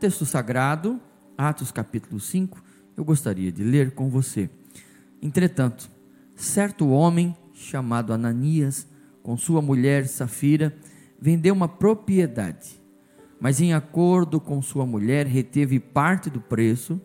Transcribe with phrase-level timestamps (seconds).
[0.00, 0.98] texto sagrado,
[1.36, 2.62] Atos capítulo 5,
[2.96, 4.48] eu gostaria de ler com você.
[5.20, 5.90] Entretanto,
[6.34, 8.88] certo homem chamado Ananias,
[9.22, 10.74] com sua mulher Safira,
[11.20, 12.80] vendeu uma propriedade,
[13.38, 16.98] mas em acordo com sua mulher reteve parte do preço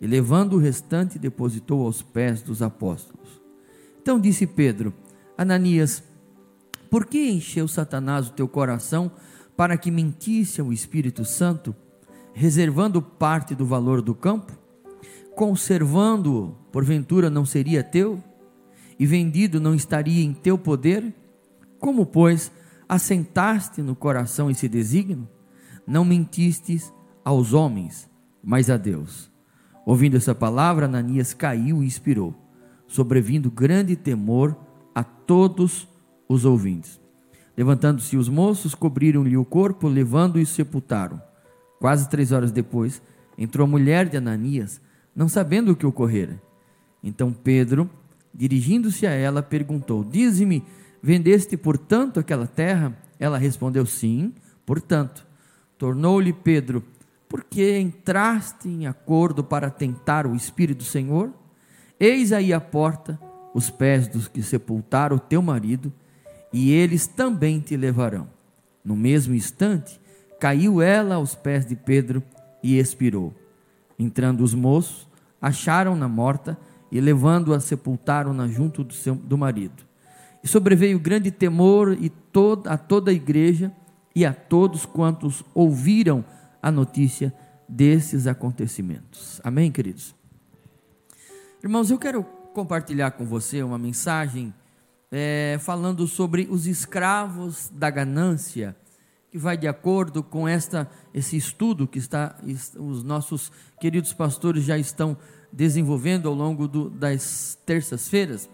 [0.00, 3.42] e levando o restante depositou aos pés dos apóstolos.
[4.00, 4.94] Então disse Pedro:
[5.36, 6.04] Ananias,
[6.88, 9.10] por que encheu Satanás o teu coração
[9.56, 11.74] para que mentisse ao Espírito Santo,
[12.38, 14.56] reservando parte do valor do campo?
[15.34, 18.22] Conservando-o, porventura não seria teu?
[18.96, 21.12] E vendido não estaria em teu poder?
[21.80, 22.52] Como, pois,
[22.88, 25.28] assentaste no coração esse desígnio?
[25.84, 26.92] Não mentistes
[27.24, 28.08] aos homens,
[28.40, 29.32] mas a Deus.
[29.84, 32.32] Ouvindo essa palavra, Ananias caiu e expirou,
[32.86, 34.56] sobrevindo grande temor
[34.94, 35.88] a todos
[36.28, 37.00] os ouvintes.
[37.56, 41.27] Levantando-se os moços, cobriram-lhe o corpo, levando-o e sepultaram.
[41.78, 43.00] Quase três horas depois,
[43.36, 44.80] entrou a mulher de Ananias,
[45.14, 46.40] não sabendo o que ocorrera.
[47.02, 47.88] Então Pedro,
[48.34, 50.64] dirigindo-se a ela, perguntou: Dize-me,
[51.02, 52.96] vendeste portanto aquela terra?
[53.18, 54.34] Ela respondeu: Sim,
[54.66, 55.26] portanto.
[55.78, 56.82] Tornou-lhe Pedro:
[57.28, 61.32] Por que entraste em acordo para tentar o Espírito do Senhor?
[62.00, 63.18] Eis aí a porta,
[63.54, 65.92] os pés dos que sepultaram o teu marido
[66.52, 68.28] e eles também te levarão.
[68.84, 70.00] No mesmo instante,
[70.38, 72.22] caiu ela aos pés de Pedro
[72.62, 73.34] e expirou.
[73.98, 75.06] Entrando os moços,
[75.40, 76.58] acharam-na morta
[76.90, 79.82] e, levando-a, sepultaram-na junto do, seu, do marido.
[80.42, 83.72] E sobreveio grande temor e toda, a toda a igreja
[84.14, 86.24] e a todos quantos ouviram
[86.62, 87.32] a notícia
[87.68, 89.40] desses acontecimentos.
[89.44, 90.14] Amém, queridos?
[91.62, 92.22] Irmãos, eu quero
[92.54, 94.54] compartilhar com você uma mensagem
[95.10, 98.76] é, falando sobre os escravos da ganância,
[99.30, 102.38] que vai de acordo com esta, esse estudo que está,
[102.78, 105.16] os nossos queridos pastores já estão
[105.52, 108.48] desenvolvendo ao longo do, das terças-feiras.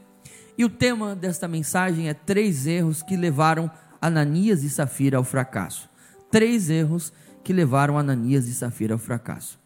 [0.56, 3.70] E o tema desta mensagem é três erros que levaram
[4.00, 5.88] Ananias e Safira ao fracasso.
[6.30, 9.58] Três erros que levaram Ananias e Safira ao fracasso.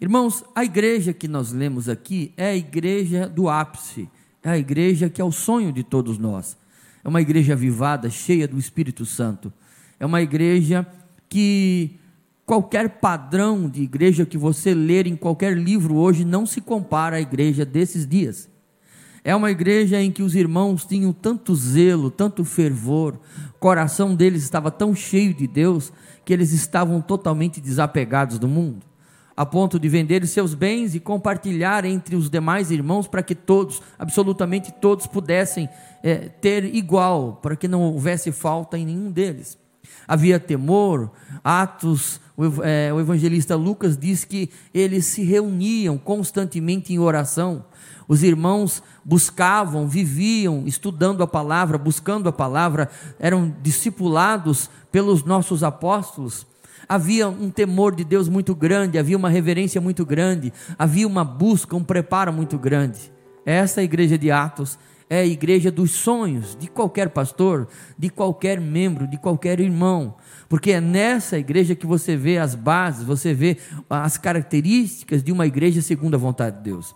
[0.00, 4.08] Irmãos, a igreja que nós lemos aqui é a igreja do ápice,
[4.42, 6.56] é a igreja que é o sonho de todos nós.
[7.02, 9.52] É uma igreja avivada, cheia do Espírito Santo.
[9.98, 10.86] É uma igreja
[11.28, 11.98] que
[12.46, 17.20] qualquer padrão de igreja que você ler em qualquer livro hoje não se compara à
[17.20, 18.48] igreja desses dias.
[19.24, 23.18] É uma igreja em que os irmãos tinham tanto zelo, tanto fervor,
[23.54, 25.92] o coração deles estava tão cheio de Deus
[26.24, 28.88] que eles estavam totalmente desapegados do mundo
[29.38, 33.80] a ponto de vender seus bens e compartilhar entre os demais irmãos para que todos,
[33.96, 35.68] absolutamente todos, pudessem
[36.02, 39.56] é, ter igual, para que não houvesse falta em nenhum deles.
[40.06, 41.10] Havia temor,
[41.42, 47.64] Atos, o, é, o evangelista Lucas diz que eles se reuniam constantemente em oração.
[48.06, 52.88] Os irmãos buscavam, viviam estudando a palavra, buscando a palavra,
[53.18, 56.46] eram discipulados pelos nossos apóstolos
[56.88, 61.76] havia um temor de Deus muito grande, havia uma reverência muito grande, havia uma busca,
[61.76, 63.12] um preparo muito grande.
[63.44, 64.78] Essa igreja de Atos
[65.10, 70.14] é a igreja dos sonhos de qualquer pastor, de qualquer membro, de qualquer irmão,
[70.48, 73.56] porque é nessa igreja que você vê as bases, você vê
[73.88, 76.94] as características de uma igreja segundo a vontade de Deus.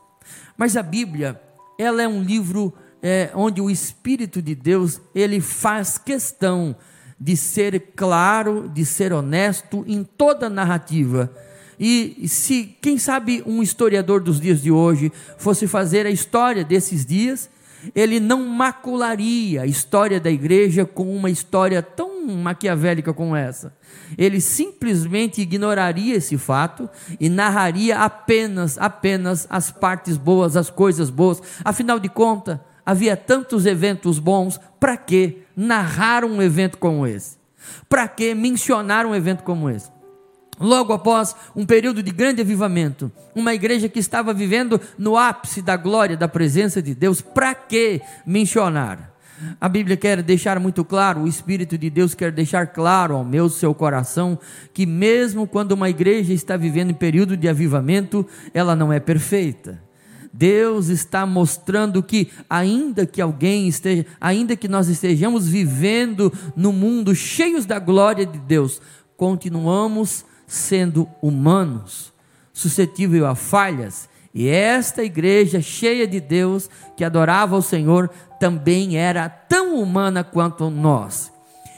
[0.57, 1.41] Mas a Bíblia,
[1.79, 2.73] ela é um livro
[3.03, 6.77] é, onde o Espírito de Deus ele faz questão
[7.19, 11.33] de ser claro, de ser honesto em toda a narrativa.
[11.79, 17.05] E se, quem sabe, um historiador dos dias de hoje fosse fazer a história desses
[17.05, 17.49] dias,
[17.95, 23.75] ele não macularia a história da igreja com uma história tão maquiavélica como essa.
[24.17, 26.89] Ele simplesmente ignoraria esse fato
[27.19, 31.43] e narraria apenas, apenas as partes boas, as coisas boas.
[31.65, 37.37] Afinal de contas, havia tantos eventos bons, para que narrar um evento como esse?
[37.89, 39.91] Para que mencionar um evento como esse?
[40.61, 45.77] Logo após um período de grande avivamento, uma igreja que estava vivendo no ápice da
[45.77, 49.13] glória, da presença de Deus, para que mencionar?
[49.61, 53.49] A Bíblia quer deixar muito claro, o Espírito de Deus quer deixar claro ao meu
[53.49, 54.39] seu coração
[54.73, 58.25] que mesmo quando uma igreja está vivendo em período de avivamento,
[58.55, 59.83] ela não é perfeita.
[60.33, 67.15] Deus está mostrando que, ainda que alguém esteja, ainda que nós estejamos vivendo no mundo
[67.15, 68.81] cheios da glória de Deus,
[69.17, 72.13] continuamos sendo humanos,
[72.53, 74.07] suscetível a falhas.
[74.35, 80.69] E esta igreja cheia de Deus, que adorava o Senhor, também era tão humana quanto
[80.69, 81.33] nós.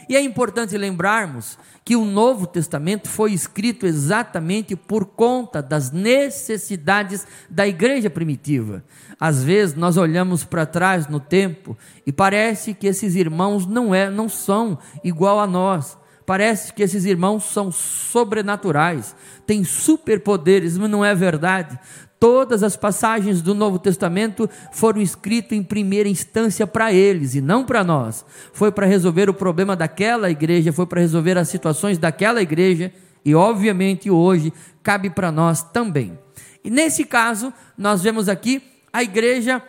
[0.09, 7.25] E é importante lembrarmos que o Novo Testamento foi escrito exatamente por conta das necessidades
[7.49, 8.83] da igreja primitiva.
[9.21, 14.11] Às vezes nós olhamos para trás no tempo e parece que esses irmãos não, é,
[14.11, 15.97] não são igual a nós.
[16.27, 19.15] Parece que esses irmãos são sobrenaturais,
[19.47, 21.79] têm superpoderes, mas não é verdade.
[22.19, 27.65] Todas as passagens do Novo Testamento foram escritas em primeira instância para eles e não
[27.65, 28.25] para nós.
[28.55, 32.91] Foi para resolver o problema daquela igreja, foi para resolver as situações daquela igreja
[33.23, 36.19] e, obviamente, hoje cabe para nós também.
[36.65, 39.63] E nesse caso, nós vemos aqui a igreja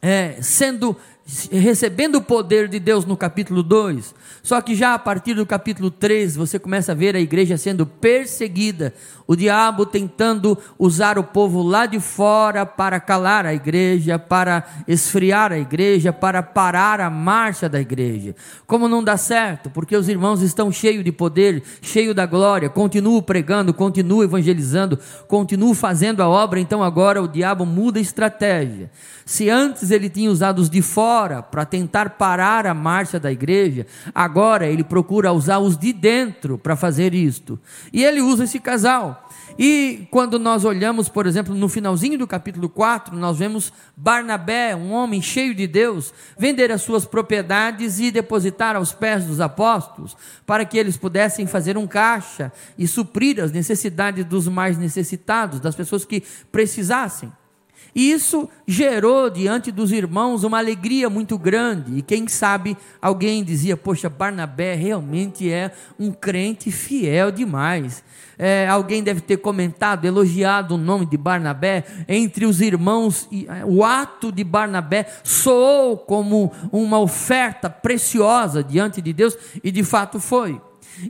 [0.00, 0.96] é, sendo
[1.52, 4.14] recebendo o poder de Deus no capítulo 2.
[4.42, 7.84] Só que já a partir do capítulo 3, você começa a ver a igreja sendo
[7.84, 8.94] perseguida,
[9.26, 15.52] o diabo tentando usar o povo lá de fora para calar a igreja, para esfriar
[15.52, 18.34] a igreja, para parar a marcha da igreja.
[18.66, 23.22] Como não dá certo, porque os irmãos estão cheios de poder, cheios da glória, continuam
[23.22, 24.98] pregando, continuam evangelizando,
[25.28, 28.90] continuam fazendo a obra, então agora o diabo muda a estratégia.
[29.24, 31.19] Se antes ele tinha usado os de fora
[31.50, 36.76] para tentar parar a marcha da igreja, agora ele procura usar os de dentro para
[36.76, 37.58] fazer isto.
[37.92, 39.28] E ele usa esse casal.
[39.58, 44.92] E quando nós olhamos, por exemplo, no finalzinho do capítulo 4, nós vemos Barnabé, um
[44.92, 50.64] homem cheio de Deus, vender as suas propriedades e depositar aos pés dos apóstolos, para
[50.64, 56.04] que eles pudessem fazer um caixa e suprir as necessidades dos mais necessitados, das pessoas
[56.04, 57.30] que precisassem.
[57.94, 61.98] E isso gerou diante dos irmãos uma alegria muito grande.
[61.98, 68.02] E quem sabe alguém dizia: Poxa, Barnabé realmente é um crente fiel demais.
[68.38, 73.28] É, alguém deve ter comentado, elogiado o nome de Barnabé entre os irmãos.
[73.32, 79.82] É, o ato de Barnabé soou como uma oferta preciosa diante de Deus, e de
[79.82, 80.60] fato foi.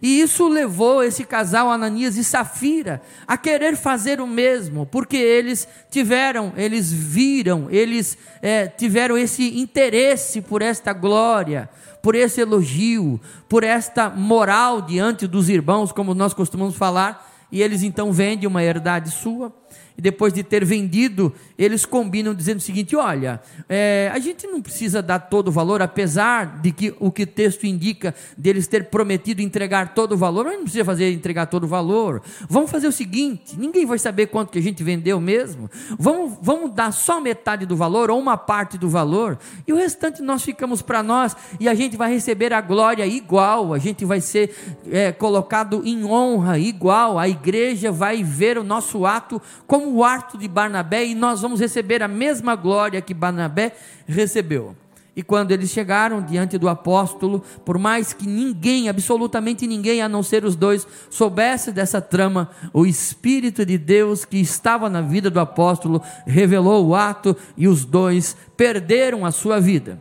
[0.02, 5.66] E isso levou esse casal, Ananias e Safira, a querer fazer o mesmo, porque eles
[5.90, 11.68] tiveram, eles viram, eles é, tiveram esse interesse por esta glória,
[12.02, 17.82] por esse elogio, por esta moral diante dos irmãos, como nós costumamos falar, e eles
[17.82, 19.59] então vendem uma herdade sua
[19.96, 24.62] e depois de ter vendido, eles combinam dizendo o seguinte: olha, é, a gente não
[24.62, 28.84] precisa dar todo o valor, apesar de que o que o texto indica deles ter
[28.84, 32.22] prometido entregar todo o valor, gente não precisa fazer entregar todo o valor.
[32.48, 35.70] Vamos fazer o seguinte: ninguém vai saber quanto que a gente vendeu mesmo.
[35.98, 40.22] Vamos, vamos dar só metade do valor ou uma parte do valor, e o restante
[40.22, 44.20] nós ficamos para nós, e a gente vai receber a glória igual, a gente vai
[44.20, 44.54] ser
[44.90, 49.40] é, colocado em honra igual, a igreja vai ver o nosso ato
[49.70, 54.74] como o ato de Barnabé e nós vamos receber a mesma glória que Barnabé recebeu.
[55.14, 60.24] E quando eles chegaram diante do apóstolo, por mais que ninguém, absolutamente ninguém, a não
[60.24, 65.38] ser os dois, soubesse dessa trama, o Espírito de Deus que estava na vida do
[65.38, 70.00] apóstolo revelou o ato e os dois perderam a sua vida.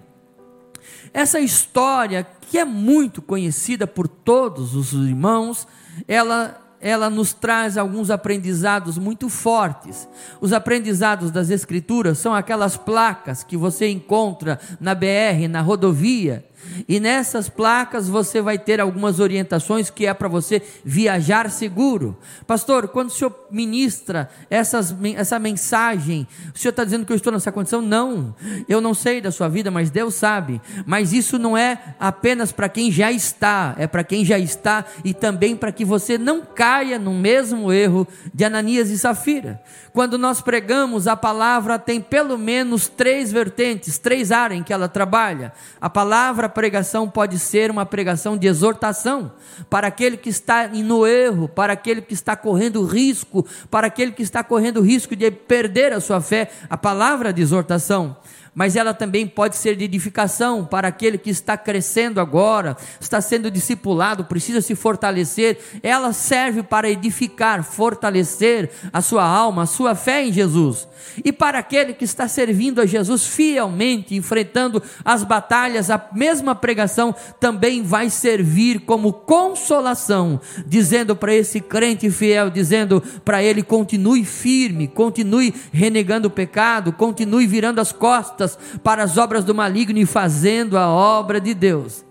[1.13, 5.67] Essa história, que é muito conhecida por todos os irmãos,
[6.07, 10.07] ela ela nos traz alguns aprendizados muito fortes.
[10.39, 16.45] Os aprendizados das Escrituras são aquelas placas que você encontra na BR, na rodovia,
[16.87, 22.17] e nessas placas você vai ter algumas orientações que é para você viajar seguro.
[22.45, 27.31] Pastor, quando o senhor ministra essas, essa mensagem, o senhor está dizendo que eu estou
[27.31, 27.81] nessa condição?
[27.81, 28.35] Não,
[28.67, 30.61] eu não sei da sua vida, mas Deus sabe.
[30.85, 35.13] Mas isso não é apenas para quem já está, é para quem já está e
[35.13, 39.61] também para que você não caia no mesmo erro de Ananias e Safira.
[39.93, 44.87] Quando nós pregamos, a palavra tem pelo menos três vertentes, três áreas em que ela
[44.87, 45.53] trabalha.
[45.79, 49.31] A palavra pregação pode ser uma pregação de exortação
[49.69, 54.23] para aquele que está no erro, para aquele que está correndo risco, para aquele que
[54.23, 56.49] está correndo risco de perder a sua fé.
[56.69, 58.17] A palavra de exortação
[58.53, 63.51] mas ela também pode ser de edificação para aquele que está crescendo agora, está sendo
[63.51, 65.57] discipulado, precisa se fortalecer.
[65.83, 70.87] Ela serve para edificar, fortalecer a sua alma, a sua fé em Jesus.
[71.23, 77.15] E para aquele que está servindo a Jesus fielmente, enfrentando as batalhas, a mesma pregação
[77.39, 84.87] também vai servir como consolação, dizendo para esse crente fiel, dizendo para ele: continue firme,
[84.87, 88.38] continue renegando o pecado, continue virando as costas
[88.83, 92.05] para as obras do maligno e fazendo a obra de Deus.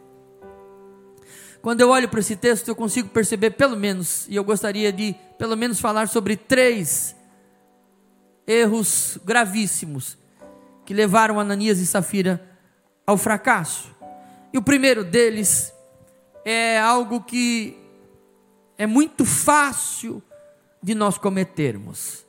[1.61, 5.15] Quando eu olho para esse texto, eu consigo perceber pelo menos, e eu gostaria de
[5.37, 7.15] pelo menos falar sobre três
[8.47, 10.17] erros gravíssimos
[10.87, 12.43] que levaram Ananias e Safira
[13.07, 13.95] ao fracasso.
[14.53, 15.73] E o primeiro deles
[16.45, 17.77] é algo que
[18.79, 20.23] é muito fácil
[20.83, 22.25] de nós cometermos.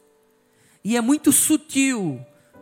[0.84, 2.20] E é muito sutil,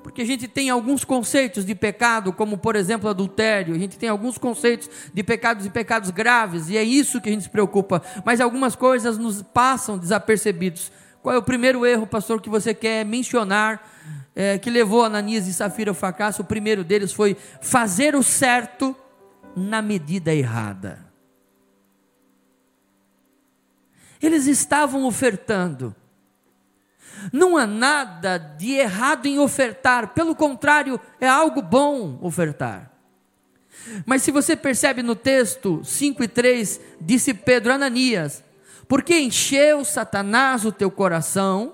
[0.07, 4.07] porque a gente tem alguns conceitos de pecado, como por exemplo adultério, a gente tem
[4.07, 8.01] alguns conceitos de pecados e pecados graves, e é isso que a gente se preocupa,
[8.23, 10.93] mas algumas coisas nos passam desapercebidos.
[11.21, 13.85] Qual é o primeiro erro, pastor, que você quer mencionar,
[14.33, 16.41] é, que levou Ananias e Safira ao fracasso?
[16.41, 18.95] O primeiro deles foi fazer o certo
[19.57, 21.05] na medida errada.
[24.21, 25.93] Eles estavam ofertando.
[27.31, 32.91] Não há nada de errado em ofertar, pelo contrário, é algo bom ofertar.
[34.05, 38.43] Mas se você percebe no texto 5 e 3, disse Pedro Ananias:
[38.87, 41.73] Porque encheu Satanás o teu coração,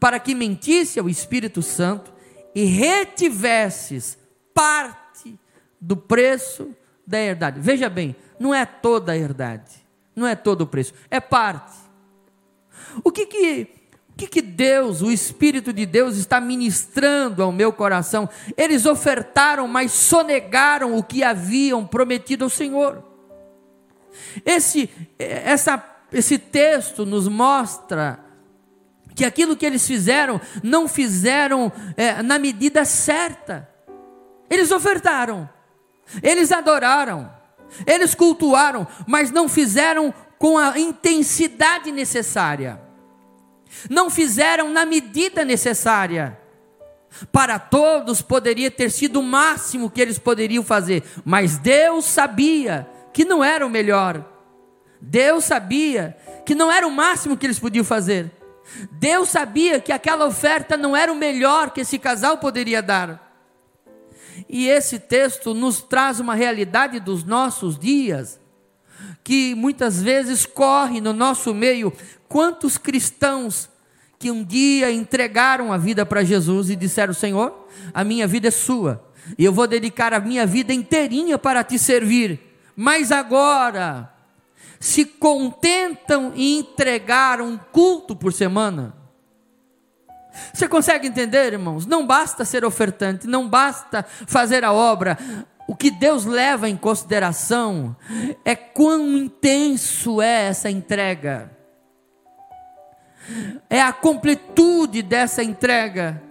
[0.00, 2.12] para que mentisse ao Espírito Santo
[2.54, 4.16] e retivesses
[4.54, 5.38] parte
[5.80, 6.74] do preço
[7.06, 7.60] da herdade.
[7.60, 9.82] Veja bem, não é toda a herdade
[10.14, 11.76] não é todo o preço, é parte.
[13.02, 13.68] O que que,
[14.12, 18.28] o que, que Deus, o Espírito de Deus, está ministrando ao meu coração?
[18.56, 23.02] Eles ofertaram, mas sonegaram o que haviam prometido ao Senhor.
[24.44, 28.20] Esse, essa, esse texto nos mostra
[29.14, 33.68] que aquilo que eles fizeram, não fizeram é, na medida certa.
[34.48, 35.48] Eles ofertaram,
[36.22, 37.32] eles adoraram,
[37.86, 42.91] eles cultuaram, mas não fizeram com a intensidade necessária.
[43.88, 46.38] Não fizeram na medida necessária.
[47.30, 53.24] Para todos poderia ter sido o máximo que eles poderiam fazer, mas Deus sabia que
[53.24, 54.24] não era o melhor.
[55.00, 58.30] Deus sabia que não era o máximo que eles podiam fazer.
[58.92, 63.32] Deus sabia que aquela oferta não era o melhor que esse casal poderia dar.
[64.48, 68.40] E esse texto nos traz uma realidade dos nossos dias,
[69.22, 71.92] que muitas vezes corre no nosso meio.
[72.32, 73.68] Quantos cristãos
[74.18, 78.50] que um dia entregaram a vida para Jesus e disseram: Senhor, a minha vida é
[78.50, 79.04] sua,
[79.36, 82.40] e eu vou dedicar a minha vida inteirinha para te servir,
[82.74, 84.10] mas agora
[84.80, 89.02] se contentam em entregar um culto por semana
[90.50, 91.84] você consegue entender, irmãos?
[91.84, 95.18] Não basta ser ofertante, não basta fazer a obra.
[95.68, 97.94] O que Deus leva em consideração
[98.42, 101.50] é quão intenso é essa entrega,
[103.68, 106.22] é a completude dessa entrega.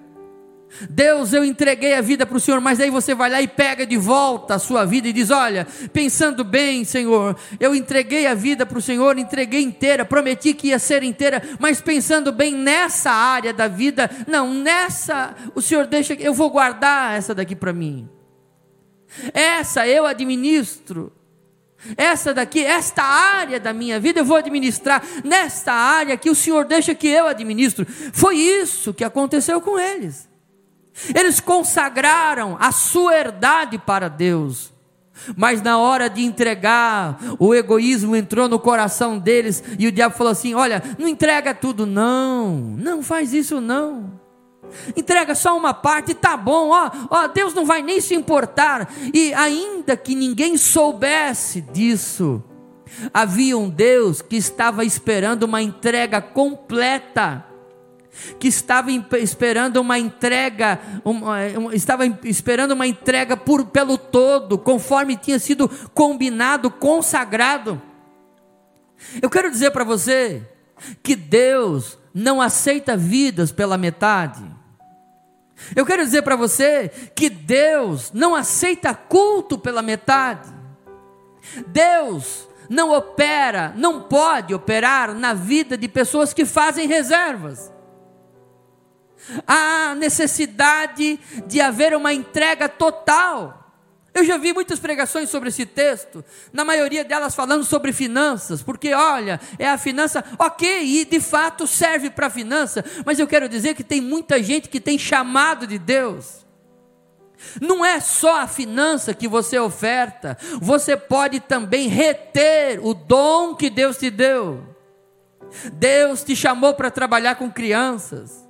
[0.89, 3.86] Deus, eu entreguei a vida para o Senhor, mas aí você vai lá e pega
[3.86, 8.65] de volta a sua vida e diz: Olha, pensando bem, Senhor, eu entreguei a vida
[8.65, 13.53] para o Senhor, entreguei inteira, prometi que ia ser inteira, mas pensando bem nessa área
[13.53, 18.10] da vida, não, nessa, o Senhor deixa, eu vou guardar essa daqui para mim.
[19.33, 21.12] Essa eu administro.
[21.97, 26.65] Essa daqui, esta área da minha vida eu vou administrar, nesta área que o Senhor
[26.65, 27.85] deixa que eu administro.
[28.13, 30.29] Foi isso que aconteceu com eles.
[31.15, 34.71] Eles consagraram a sua herdade para Deus.
[35.35, 40.31] Mas na hora de entregar, o egoísmo entrou no coração deles e o diabo falou
[40.31, 44.20] assim: Olha, não entrega tudo, não, não faz isso, não.
[44.95, 48.91] Entrega só uma parte, tá bom, ó, ó, Deus não vai nem se importar.
[49.13, 52.43] E ainda que ninguém soubesse disso,
[53.13, 57.45] havia um Deus que estava esperando uma entrega completa
[58.39, 65.39] que estava esperando uma entrega, uma, estava esperando uma entrega por, pelo todo, conforme tinha
[65.39, 67.81] sido combinado, consagrado.
[69.21, 70.47] Eu quero dizer para você
[71.01, 74.43] que Deus não aceita vidas pela metade.
[75.75, 80.50] Eu quero dizer para você que Deus não aceita culto pela metade.
[81.68, 87.72] Deus não opera, não pode operar na vida de pessoas que fazem reservas.
[89.46, 93.61] Há necessidade de haver uma entrega total.
[94.13, 98.94] Eu já vi muitas pregações sobre esse texto, na maioria delas falando sobre finanças, porque
[98.94, 103.48] olha, é a finança, ok, e de fato serve para a finança, mas eu quero
[103.48, 106.46] dizer que tem muita gente que tem chamado de Deus.
[107.60, 113.70] Não é só a finança que você oferta, você pode também reter o dom que
[113.70, 114.62] Deus te deu.
[115.74, 118.46] Deus te chamou para trabalhar com crianças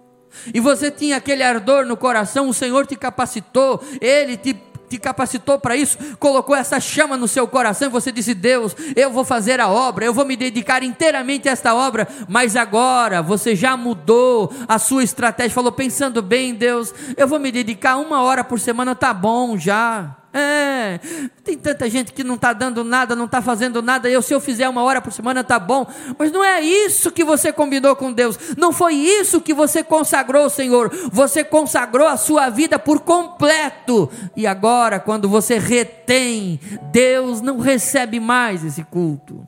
[0.53, 4.53] e você tinha aquele ardor no coração, o Senhor te capacitou, Ele te,
[4.91, 9.09] te capacitou para isso, colocou essa chama no seu coração e você disse: Deus, eu
[9.09, 13.55] vou fazer a obra, eu vou me dedicar inteiramente a esta obra, mas agora você
[13.55, 18.43] já mudou a sua estratégia, falou: pensando bem, Deus, eu vou me dedicar uma hora
[18.43, 20.20] por semana, tá bom já.
[20.33, 20.97] É,
[21.43, 24.09] tem tanta gente que não está dando nada, não está fazendo nada.
[24.09, 25.85] Eu, se eu fizer uma hora por semana, tá bom.
[26.17, 28.37] Mas não é isso que você combinou com Deus.
[28.57, 30.89] Não foi isso que você consagrou, Senhor.
[31.11, 34.09] Você consagrou a sua vida por completo.
[34.35, 36.59] E agora, quando você retém,
[36.91, 39.45] Deus não recebe mais esse culto.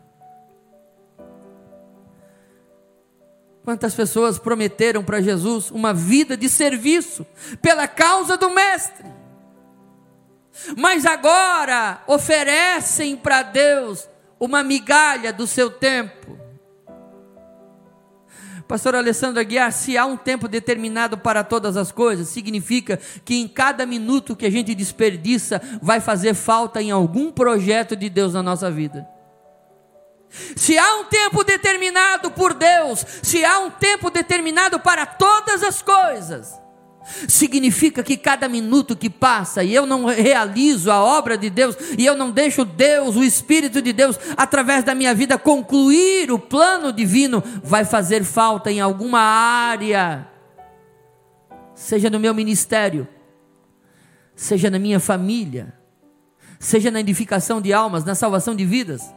[3.64, 7.26] Quantas pessoas prometeram para Jesus uma vida de serviço
[7.62, 9.23] pela causa do Mestre?
[10.78, 14.08] Mas agora oferecem para Deus
[14.40, 16.38] uma migalha do seu tempo.
[18.68, 23.48] Pastor Alessandro Aguiar, se há um tempo determinado para todas as coisas, significa que em
[23.48, 28.42] cada minuto que a gente desperdiça, vai fazer falta em algum projeto de Deus na
[28.42, 29.08] nossa vida.
[30.56, 35.82] Se há um tempo determinado por Deus, se há um tempo determinado para todas as
[35.82, 36.60] coisas,
[37.28, 42.06] Significa que cada minuto que passa e eu não realizo a obra de Deus, e
[42.06, 46.94] eu não deixo Deus, o Espírito de Deus, através da minha vida, concluir o plano
[46.94, 50.28] divino, vai fazer falta em alguma área,
[51.76, 53.08] seja no meu ministério,
[54.34, 55.74] seja na minha família,
[56.58, 59.14] seja na edificação de almas, na salvação de vidas.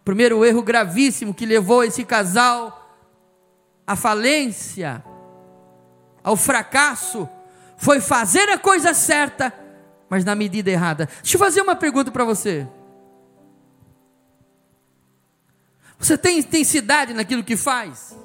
[0.00, 2.76] O primeiro erro gravíssimo que levou esse casal
[3.86, 5.04] à falência
[6.22, 7.28] ao fracasso
[7.76, 9.52] foi fazer a coisa certa,
[10.08, 11.08] mas na medida errada.
[11.22, 12.68] Deixa eu fazer uma pergunta para você.
[15.98, 18.16] Você tem intensidade naquilo que faz?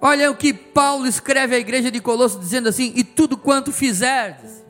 [0.00, 4.64] Olha o que Paulo escreve à igreja de Colosso, dizendo assim: E tudo quanto fizerdes,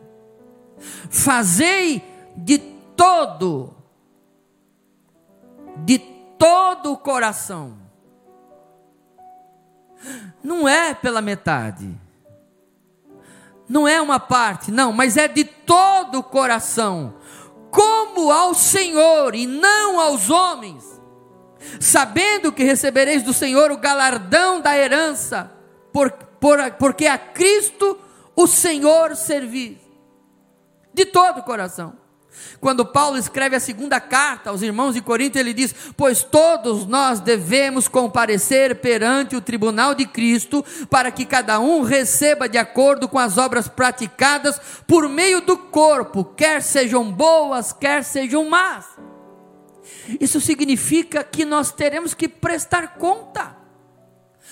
[1.10, 2.02] fazei
[2.36, 3.74] de todo,
[5.84, 7.85] de todo o coração
[10.42, 11.88] não é pela metade,
[13.68, 17.14] não é uma parte, não, mas é de todo o coração,
[17.70, 20.84] como ao Senhor e não aos homens,
[21.80, 25.52] sabendo que recebereis do Senhor o galardão da herança,
[25.92, 27.98] por, por, porque a Cristo
[28.36, 29.80] o Senhor servi,
[30.94, 32.05] de todo o coração.
[32.60, 37.20] Quando Paulo escreve a segunda carta aos irmãos de Corinto, ele diz: Pois todos nós
[37.20, 43.18] devemos comparecer perante o tribunal de Cristo, para que cada um receba de acordo com
[43.18, 48.86] as obras praticadas por meio do corpo, quer sejam boas, quer sejam más.
[50.20, 53.56] Isso significa que nós teremos que prestar conta.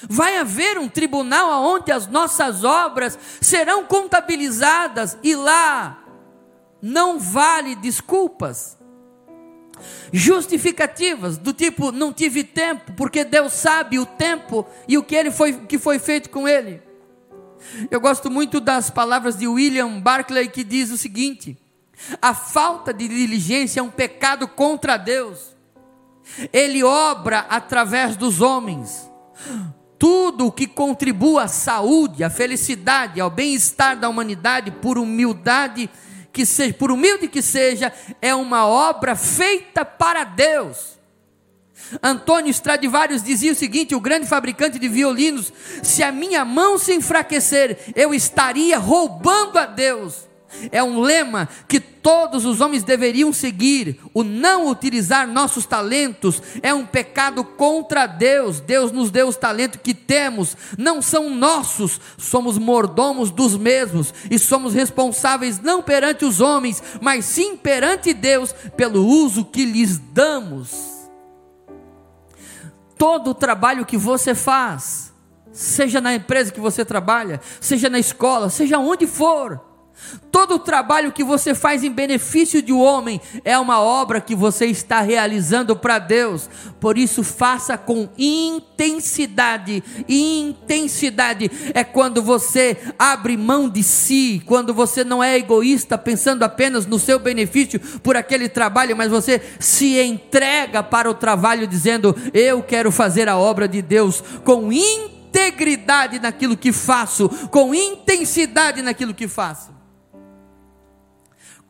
[0.09, 6.04] Vai haver um tribunal onde as nossas obras serão contabilizadas e lá
[6.85, 8.77] não vale desculpas.
[10.13, 15.31] Justificativas do tipo não tive tempo, porque Deus sabe o tempo e o que ele
[15.31, 16.83] foi que foi feito com ele.
[17.91, 21.57] Eu gosto muito das palavras de William Barclay que diz o seguinte:
[22.21, 25.57] a falta de diligência é um pecado contra Deus.
[26.53, 29.11] Ele obra através dos homens.
[29.99, 35.89] Tudo o que contribua à saúde, à felicidade, ao bem-estar da humanidade por humildade
[36.35, 40.99] que seja, por humilde que seja, é uma obra feita para Deus.
[42.03, 46.93] Antônio Stradivarius dizia o seguinte: o grande fabricante de violinos, se a minha mão se
[46.93, 50.29] enfraquecer, eu estaria roubando a Deus.
[50.71, 54.01] É um lema que todos os homens deveriam seguir.
[54.13, 58.61] O não utilizar nossos talentos é um pecado contra Deus.
[58.61, 64.39] Deus nos deu os talentos que temos, não são nossos, somos mordomos dos mesmos e
[64.39, 70.95] somos responsáveis não perante os homens, mas sim perante Deus pelo uso que lhes damos.
[72.97, 75.13] Todo o trabalho que você faz,
[75.53, 79.61] seja na empresa que você trabalha, seja na escola, seja onde for,
[80.31, 84.35] Todo o trabalho que você faz em benefício de um homem é uma obra que
[84.35, 86.51] você está realizando para Deus.
[86.81, 89.83] Por isso, faça com intensidade.
[90.09, 96.85] Intensidade é quando você abre mão de si, quando você não é egoísta, pensando apenas
[96.85, 102.63] no seu benefício por aquele trabalho, mas você se entrega para o trabalho, dizendo: Eu
[102.63, 109.29] quero fazer a obra de Deus com integridade naquilo que faço, com intensidade naquilo que
[109.29, 109.74] faço.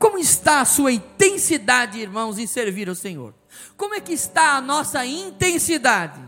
[0.05, 3.33] Como está a sua intensidade, irmãos, em servir ao Senhor?
[3.75, 6.19] Como é que está a nossa intensidade?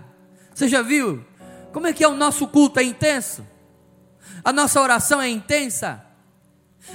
[0.52, 1.24] Você já viu?
[1.72, 2.80] Como é que é o nosso culto?
[2.80, 3.46] É intenso?
[4.44, 6.04] A nossa oração é intensa?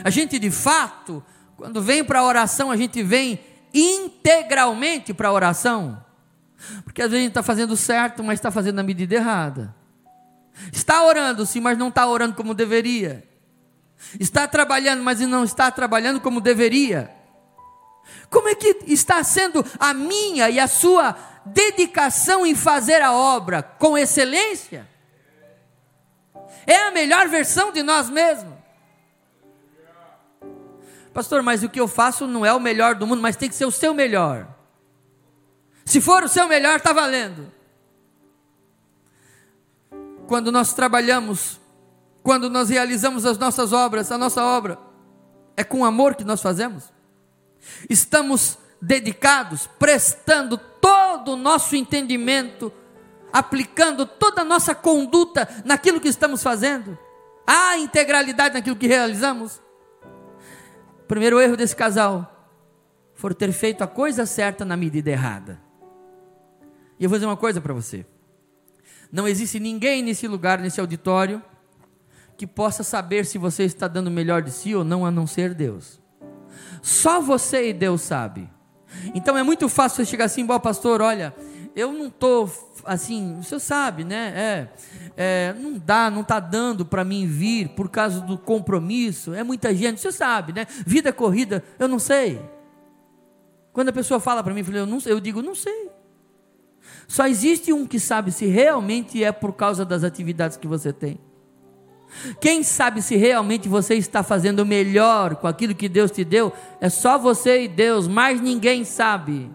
[0.02, 1.24] A gente de fato,
[1.56, 3.38] quando vem para a oração, a gente vem
[3.72, 6.04] integralmente para a oração?
[6.82, 9.72] Porque às vezes a gente está fazendo certo, mas está fazendo na medida errada.
[10.72, 13.31] Está orando sim, mas não está orando como deveria.
[14.18, 17.10] Está trabalhando, mas não está trabalhando como deveria.
[18.28, 23.62] Como é que está sendo a minha e a sua dedicação em fazer a obra
[23.62, 24.88] com excelência?
[26.66, 28.54] É a melhor versão de nós mesmos.
[31.12, 33.54] Pastor, mas o que eu faço não é o melhor do mundo, mas tem que
[33.54, 34.48] ser o seu melhor.
[35.84, 37.52] Se for o seu melhor, está valendo.
[40.26, 41.60] Quando nós trabalhamos,
[42.22, 44.78] quando nós realizamos as nossas obras, a nossa obra,
[45.56, 46.92] é com amor que nós fazemos.
[47.88, 52.72] Estamos dedicados, prestando todo o nosso entendimento,
[53.32, 56.98] aplicando toda a nossa conduta naquilo que estamos fazendo.
[57.46, 59.60] Há integralidade naquilo que realizamos.
[61.00, 62.28] O primeiro erro desse casal
[63.14, 65.60] foi ter feito a coisa certa na medida errada.
[66.98, 68.06] E eu vou dizer uma coisa para você.
[69.10, 71.42] Não existe ninguém nesse lugar, nesse auditório,
[72.42, 75.28] que possa saber se você está dando o melhor de si ou não, a não
[75.28, 76.00] ser Deus.
[76.82, 78.50] Só você e Deus sabe.
[79.14, 81.32] Então é muito fácil você chegar assim, bom pastor, olha,
[81.76, 82.50] eu não estou
[82.84, 84.32] assim, o senhor sabe, né?
[84.34, 84.68] É,
[85.16, 89.32] é, não dá, não está dando para mim vir por causa do compromisso.
[89.32, 90.66] É muita gente, o senhor sabe, né?
[90.84, 92.42] Vida corrida, eu não sei.
[93.72, 95.92] Quando a pessoa fala para mim, eu, não, eu digo, não sei.
[97.06, 101.20] Só existe um que sabe se realmente é por causa das atividades que você tem.
[102.40, 106.88] Quem sabe se realmente você está fazendo melhor com aquilo que Deus te deu, é
[106.88, 109.50] só você e Deus, mais ninguém sabe.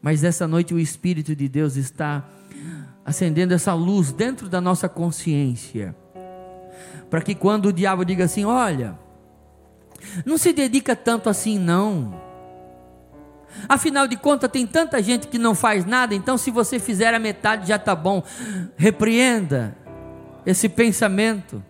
[0.00, 2.24] Mas essa noite o Espírito de Deus está
[3.04, 5.94] acendendo essa luz dentro da nossa consciência,
[7.10, 8.98] para que quando o diabo diga assim: olha,
[10.24, 12.23] não se dedica tanto assim, não.
[13.68, 17.18] Afinal de contas, tem tanta gente que não faz nada, então se você fizer a
[17.18, 18.22] metade já está bom.
[18.76, 19.76] Repreenda
[20.44, 21.62] esse pensamento,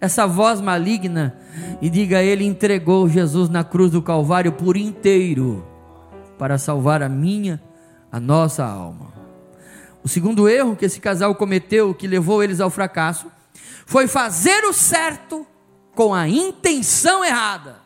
[0.00, 1.36] essa voz maligna,
[1.80, 5.66] e diga ele: entregou Jesus na cruz do Calvário por inteiro,
[6.38, 7.60] para salvar a minha,
[8.10, 9.10] a nossa alma.
[10.02, 13.26] O segundo erro que esse casal cometeu, que levou eles ao fracasso,
[13.84, 15.46] foi fazer o certo
[15.94, 17.79] com a intenção errada.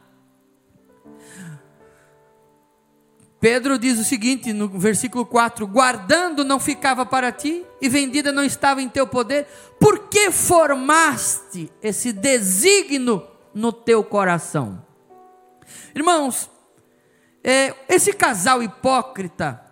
[3.44, 8.42] Pedro diz o seguinte no versículo 4: Guardando não ficava para ti, e vendida não
[8.42, 9.46] estava em teu poder,
[9.78, 14.83] por que formaste esse desígnio no teu coração?
[15.94, 16.48] Irmãos,
[17.44, 19.62] é, esse casal hipócrita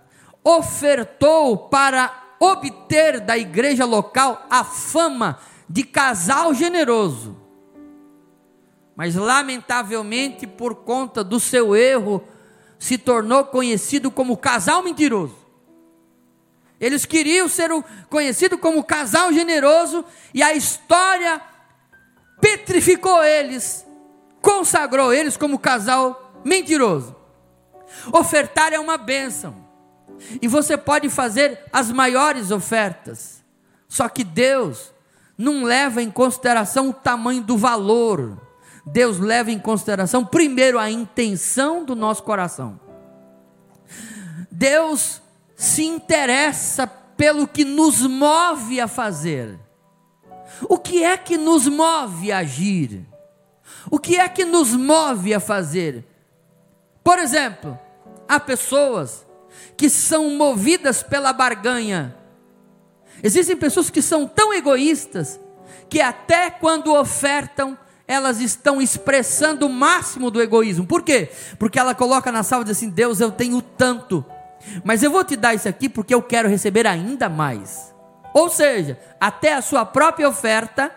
[0.44, 7.38] ofertou para obter da igreja local a fama de casal generoso.
[8.94, 12.22] Mas, lamentavelmente, por conta do seu erro,
[12.83, 15.37] se tornou conhecido como casal mentiroso.
[16.81, 17.71] Eles queriam ser
[18.11, 21.40] conhecido como casal generoso e a história
[22.40, 23.87] petrificou eles,
[24.40, 27.14] consagrou eles como casal mentiroso.
[28.12, 29.64] Ofertar é uma bênção.
[30.40, 33.45] E você pode fazer as maiores ofertas.
[33.87, 34.92] Só que Deus
[35.38, 38.37] não leva em consideração o tamanho do valor
[38.85, 42.81] Deus leva em consideração primeiro a intenção do nosso coração.
[44.51, 45.23] Deus
[45.55, 49.59] se interessa pelo que nos move a fazer.
[50.68, 53.07] O que é que nos move a agir?
[53.90, 56.05] O que é que nos move a fazer?
[57.03, 57.79] Por exemplo,
[58.29, 59.27] há pessoas
[59.77, 62.16] que são movidas pela barganha.
[63.23, 65.38] Existem pessoas que são tão egoístas
[65.88, 67.77] que até quando ofertam
[68.12, 70.87] elas estão expressando o máximo do egoísmo.
[70.87, 71.31] Por quê?
[71.59, 74.25] Porque ela coloca na salva e diz assim: Deus, eu tenho tanto,
[74.85, 77.94] mas eu vou te dar isso aqui porque eu quero receber ainda mais.
[78.35, 80.94] Ou seja, até a sua própria oferta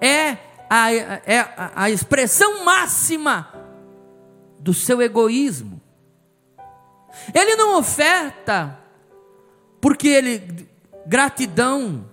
[0.00, 0.38] é
[0.68, 3.52] a, é a, expressão máxima
[4.58, 5.80] do seu egoísmo.
[7.34, 8.78] Ele não oferta
[9.80, 10.68] porque ele
[11.06, 12.04] gratidão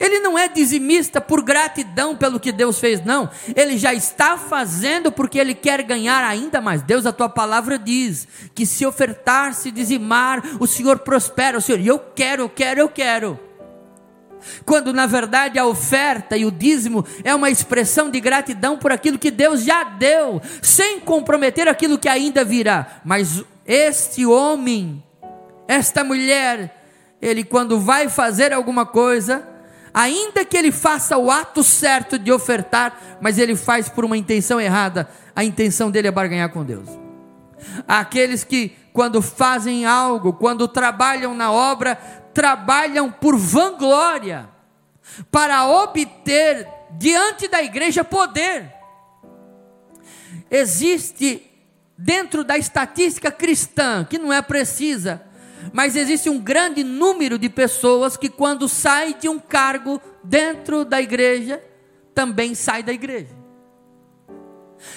[0.00, 3.28] ele não é dizimista por gratidão pelo que Deus fez, não.
[3.54, 6.82] Ele já está fazendo porque ele quer ganhar ainda mais.
[6.82, 11.58] Deus, a tua palavra diz que se ofertar, se dizimar, o Senhor prospera.
[11.58, 13.38] O Senhor, eu quero, eu quero, eu quero.
[14.64, 19.18] Quando na verdade a oferta e o dízimo é uma expressão de gratidão por aquilo
[19.18, 23.00] que Deus já deu, sem comprometer aquilo que ainda virá.
[23.04, 25.02] Mas este homem,
[25.66, 26.82] esta mulher,
[27.20, 29.53] ele quando vai fazer alguma coisa,
[29.94, 34.60] ainda que ele faça o ato certo de ofertar, mas ele faz por uma intenção
[34.60, 36.88] errada, a intenção dele é barganhar com Deus.
[37.86, 41.94] Aqueles que, quando fazem algo, quando trabalham na obra,
[42.34, 44.48] trabalham por vanglória,
[45.30, 48.72] para obter diante da igreja poder.
[50.50, 51.50] Existe
[51.96, 55.22] dentro da estatística cristã, que não é precisa,
[55.72, 61.00] mas existe um grande número de pessoas que, quando sai de um cargo dentro da
[61.00, 61.62] igreja,
[62.14, 63.44] também sai da igreja.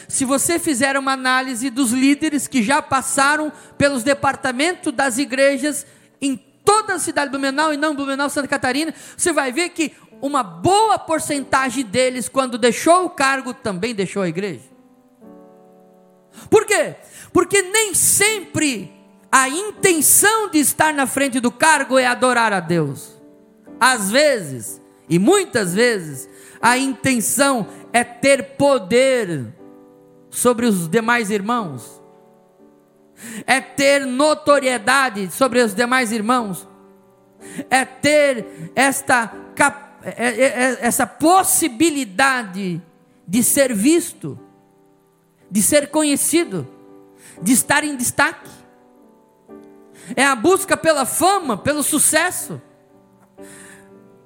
[0.08, 5.86] Se você fizer uma análise dos líderes que já passaram pelos departamentos das igrejas
[6.22, 9.94] em toda a cidade de Blumenau e não Blumenau, Santa Catarina, você vai ver que
[10.22, 14.78] uma boa porcentagem deles, quando deixou o cargo, também deixou a igreja.
[16.50, 16.96] Por quê?
[17.32, 18.97] Porque nem sempre
[19.38, 23.16] a intenção de estar na frente do cargo é adorar a Deus.
[23.80, 26.28] Às vezes, e muitas vezes,
[26.60, 29.54] a intenção é ter poder
[30.32, 32.02] sobre os demais irmãos,
[33.46, 36.68] é ter notoriedade sobre os demais irmãos,
[37.70, 39.32] é ter esta,
[40.04, 42.82] é, é, é, essa possibilidade
[43.28, 44.40] de ser visto,
[45.50, 46.68] de ser conhecido,
[47.40, 48.57] de estar em destaque.
[50.16, 52.62] É a busca pela fama, pelo sucesso.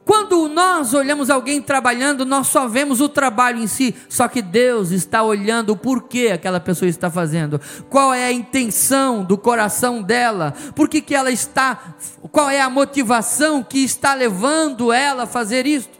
[0.03, 4.89] Quando nós olhamos alguém trabalhando, nós só vemos o trabalho em si, só que Deus
[4.91, 10.53] está olhando o porquê aquela pessoa está fazendo, qual é a intenção do coração dela,
[10.75, 11.95] por que, ela está,
[12.31, 15.99] qual é a motivação que está levando ela a fazer isto.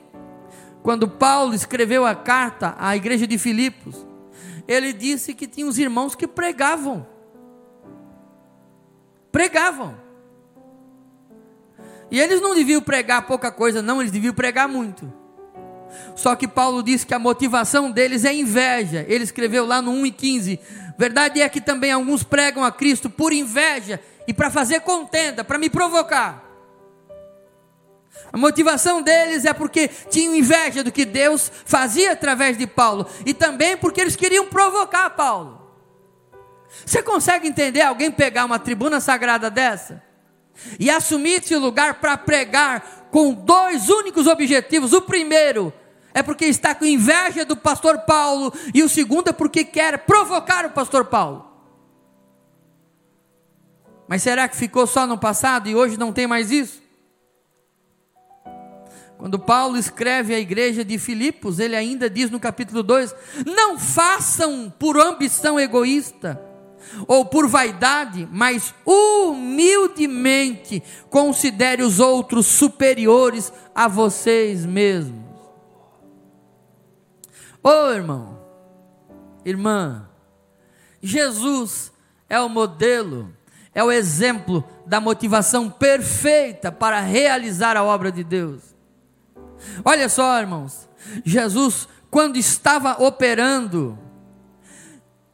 [0.82, 4.06] Quando Paulo escreveu a carta à igreja de Filipos,
[4.68, 7.06] ele disse que tinha os irmãos que pregavam,
[9.32, 9.96] pregavam.
[12.10, 15.12] E eles não deviam pregar pouca coisa, não, eles deviam pregar muito.
[16.16, 19.06] Só que Paulo diz que a motivação deles é inveja.
[19.08, 20.60] Ele escreveu lá no 1 e 15.
[20.98, 25.58] Verdade é que também alguns pregam a Cristo por inveja e para fazer contenda, para
[25.58, 26.52] me provocar.
[28.32, 33.34] A motivação deles é porque tinham inveja do que Deus fazia através de Paulo e
[33.34, 35.61] também porque eles queriam provocar Paulo.
[36.86, 40.12] Você consegue entender alguém pegar uma tribuna sagrada dessa?
[40.80, 44.94] e assumir esse lugar para pregar com dois únicos objetivos.
[44.94, 45.74] O primeiro
[46.14, 50.66] é porque está com inveja do pastor Paulo, e o segundo é porque quer provocar
[50.66, 51.50] o pastor Paulo.
[54.08, 56.82] Mas será que ficou só no passado e hoje não tem mais isso?
[59.18, 64.74] Quando Paulo escreve à igreja de Filipos, ele ainda diz no capítulo 2: Não façam
[64.78, 66.51] por ambição egoísta
[67.08, 75.22] ou por vaidade, mas humildemente considere os outros superiores a vocês mesmos.
[77.64, 78.40] Ô oh, irmão,
[79.46, 80.10] irmã,
[81.02, 81.92] Jesus
[82.28, 83.32] é o modelo,
[83.74, 88.76] é o exemplo da motivação perfeita para realizar a obra de Deus.
[89.86, 90.90] Olha só, irmãos,
[91.24, 93.98] Jesus, quando estava operando,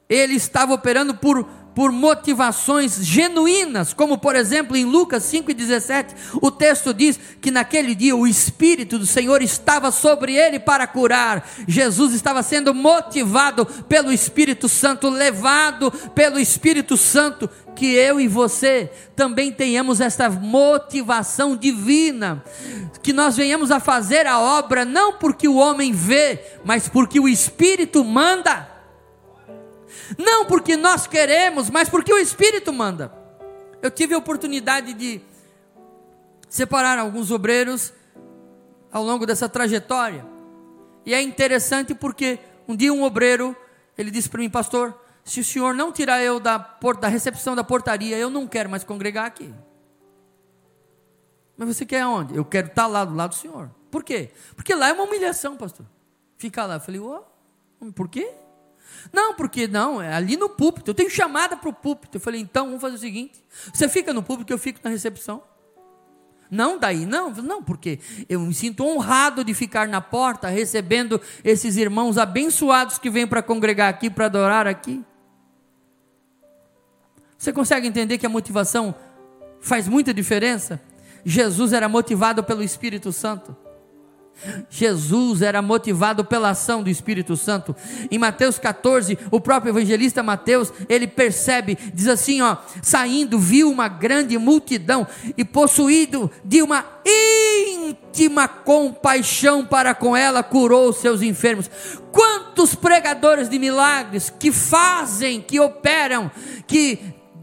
[0.09, 1.43] ele estava operando por,
[1.75, 8.15] por motivações genuínas, como por exemplo em Lucas 5,17, o texto diz que naquele dia
[8.15, 11.47] o Espírito do Senhor estava sobre ele para curar.
[11.67, 18.89] Jesus estava sendo motivado pelo Espírito Santo, levado pelo Espírito Santo, que eu e você
[19.15, 22.43] também tenhamos essa motivação divina,
[23.03, 27.27] que nós venhamos a fazer a obra não porque o homem vê, mas porque o
[27.27, 28.76] Espírito manda
[30.17, 33.11] não porque nós queremos, mas porque o Espírito manda.
[33.81, 35.21] Eu tive a oportunidade de
[36.49, 37.93] separar alguns obreiros
[38.91, 40.25] ao longo dessa trajetória.
[41.05, 43.55] E é interessante porque um dia um obreiro,
[43.97, 46.57] ele disse para mim, pastor, se o senhor não tirar eu da,
[46.99, 49.53] da recepção da portaria, eu não quero mais congregar aqui.
[51.57, 52.35] Mas você quer onde?
[52.35, 53.69] Eu quero estar lá do lado do senhor.
[53.89, 54.31] Por quê?
[54.55, 55.85] Porque lá é uma humilhação, pastor.
[56.37, 56.75] Ficar lá.
[56.75, 57.23] Eu falei, oh,
[57.93, 58.31] por quê?
[59.11, 60.91] Não, porque não, é ali no púlpito.
[60.91, 62.17] Eu tenho chamada para o púlpito.
[62.17, 65.41] Eu falei, então vamos fazer o seguinte: você fica no púlpito, eu fico na recepção.
[66.49, 71.75] Não daí, não, não, porque eu me sinto honrado de ficar na porta recebendo esses
[71.75, 75.03] irmãos abençoados que vêm para congregar aqui, para adorar aqui.
[77.37, 78.95] Você consegue entender que a motivação
[79.59, 80.81] faz muita diferença?
[81.25, 83.55] Jesus era motivado pelo Espírito Santo.
[84.69, 87.75] Jesus era motivado pela ação do Espírito Santo.
[88.09, 93.87] Em Mateus 14, o próprio evangelista Mateus, ele percebe, diz assim, ó, saindo viu uma
[93.87, 101.69] grande multidão e possuído de uma íntima compaixão para com ela, curou os seus enfermos.
[102.11, 106.31] Quantos pregadores de milagres que fazem, que operam,
[106.65, 106.99] que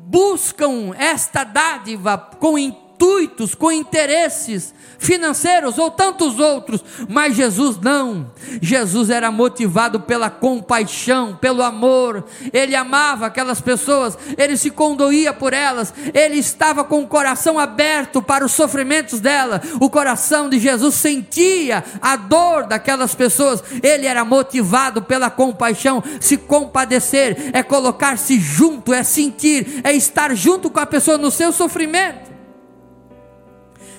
[0.06, 2.58] buscam esta dádiva com
[3.04, 8.32] intuitos, com interesses financeiros ou tantos outros, mas Jesus não.
[8.62, 12.24] Jesus era motivado pela compaixão, pelo amor.
[12.52, 18.22] Ele amava aquelas pessoas, ele se condoía por elas, ele estava com o coração aberto
[18.22, 19.60] para os sofrimentos dela.
[19.78, 23.62] O coração de Jesus sentia a dor daquelas pessoas.
[23.82, 30.70] Ele era motivado pela compaixão, se compadecer é colocar-se junto, é sentir, é estar junto
[30.70, 32.33] com a pessoa no seu sofrimento.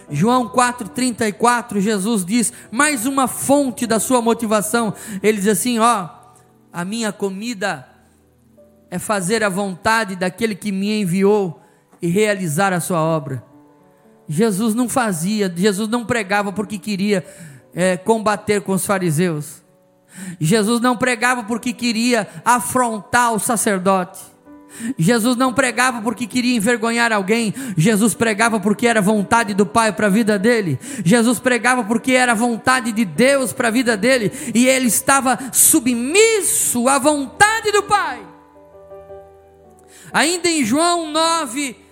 [0.09, 4.93] João 4,34, Jesus diz, mais uma fonte da sua motivação.
[5.21, 6.09] Ele diz assim: Ó,
[6.71, 7.87] a minha comida
[8.89, 11.61] é fazer a vontade daquele que me enviou
[12.01, 13.43] e realizar a sua obra.
[14.27, 17.25] Jesus não fazia, Jesus não pregava porque queria
[17.73, 19.63] é, combater com os fariseus.
[20.39, 24.34] Jesus não pregava porque queria afrontar o sacerdote.
[24.97, 30.07] Jesus não pregava porque queria envergonhar alguém, Jesus pregava porque era vontade do Pai para
[30.07, 34.67] a vida dele, Jesus pregava porque era vontade de Deus para a vida dele, e
[34.67, 38.19] ele estava submisso à vontade do Pai.
[40.11, 41.84] Ainda em João 9,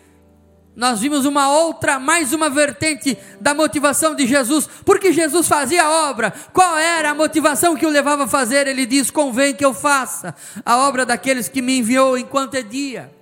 [0.75, 4.67] nós vimos uma outra, mais uma vertente da motivação de Jesus.
[4.83, 6.33] Porque Jesus fazia a obra.
[6.51, 8.65] Qual era a motivação que o levava a fazer?
[8.65, 13.13] Ele diz: convém que eu faça a obra daqueles que me enviou enquanto é dia.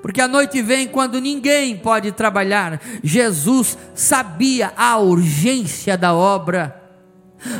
[0.00, 2.80] Porque a noite vem quando ninguém pode trabalhar.
[3.04, 6.87] Jesus sabia a urgência da obra.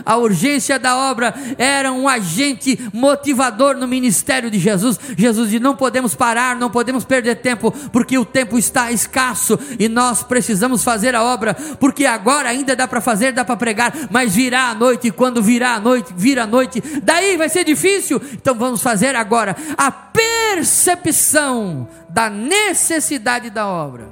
[0.05, 4.99] A urgência da obra era um agente motivador no ministério de Jesus.
[5.17, 9.89] Jesus disse: não podemos parar, não podemos perder tempo, porque o tempo está escasso e
[9.89, 14.35] nós precisamos fazer a obra, porque agora ainda dá para fazer, dá para pregar, mas
[14.35, 18.21] virá a noite, e quando virá a noite, vira a noite, daí vai ser difícil.
[18.33, 24.09] Então vamos fazer agora a percepção da necessidade da obra.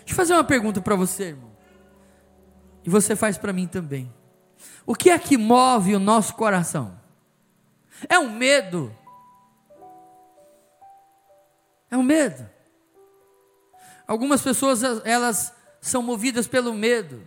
[0.00, 1.51] Deixa eu fazer uma pergunta para você, irmão.
[2.84, 4.12] E você faz para mim também.
[4.84, 7.00] O que é que move o nosso coração?
[8.08, 8.94] É um medo.
[11.90, 12.48] É um medo.
[14.06, 17.22] Algumas pessoas elas são movidas pelo medo.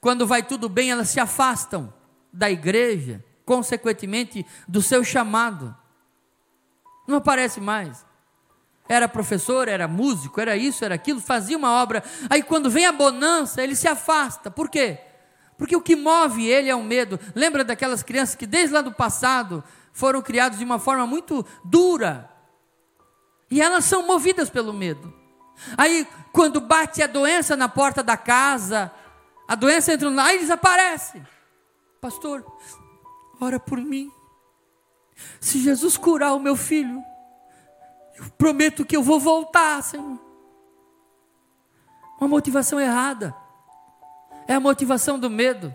[0.00, 1.92] Quando vai tudo bem, elas se afastam
[2.32, 5.74] da igreja, consequentemente do seu chamado.
[7.06, 8.07] Não aparece mais
[8.88, 12.02] era professor, era músico, era isso, era aquilo, fazia uma obra.
[12.30, 14.50] Aí quando vem a bonança, ele se afasta.
[14.50, 14.98] Por quê?
[15.58, 17.18] Porque o que move ele é o medo.
[17.34, 22.30] Lembra daquelas crianças que desde lá do passado foram criadas de uma forma muito dura.
[23.50, 25.12] E elas são movidas pelo medo.
[25.76, 28.90] Aí quando bate a doença na porta da casa,
[29.46, 31.20] a doença entra lá e desaparece.
[32.00, 32.44] Pastor,
[33.40, 34.10] ora por mim.
[35.40, 37.02] Se Jesus curar o meu filho,
[38.18, 40.18] eu prometo que eu vou voltar, Senhor.
[42.20, 43.34] Uma motivação errada.
[44.46, 45.74] É a motivação do medo.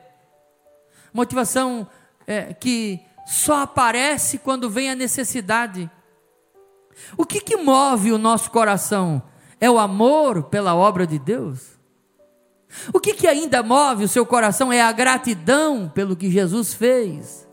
[1.14, 1.88] Motivação
[2.28, 5.90] é, que só aparece quando vem a necessidade.
[7.18, 9.22] O que, que move o nosso coração?
[9.60, 11.74] É o amor pela obra de Deus?
[12.92, 14.74] O que, que ainda move o seu coração?
[14.74, 17.48] É a gratidão pelo que Jesus fez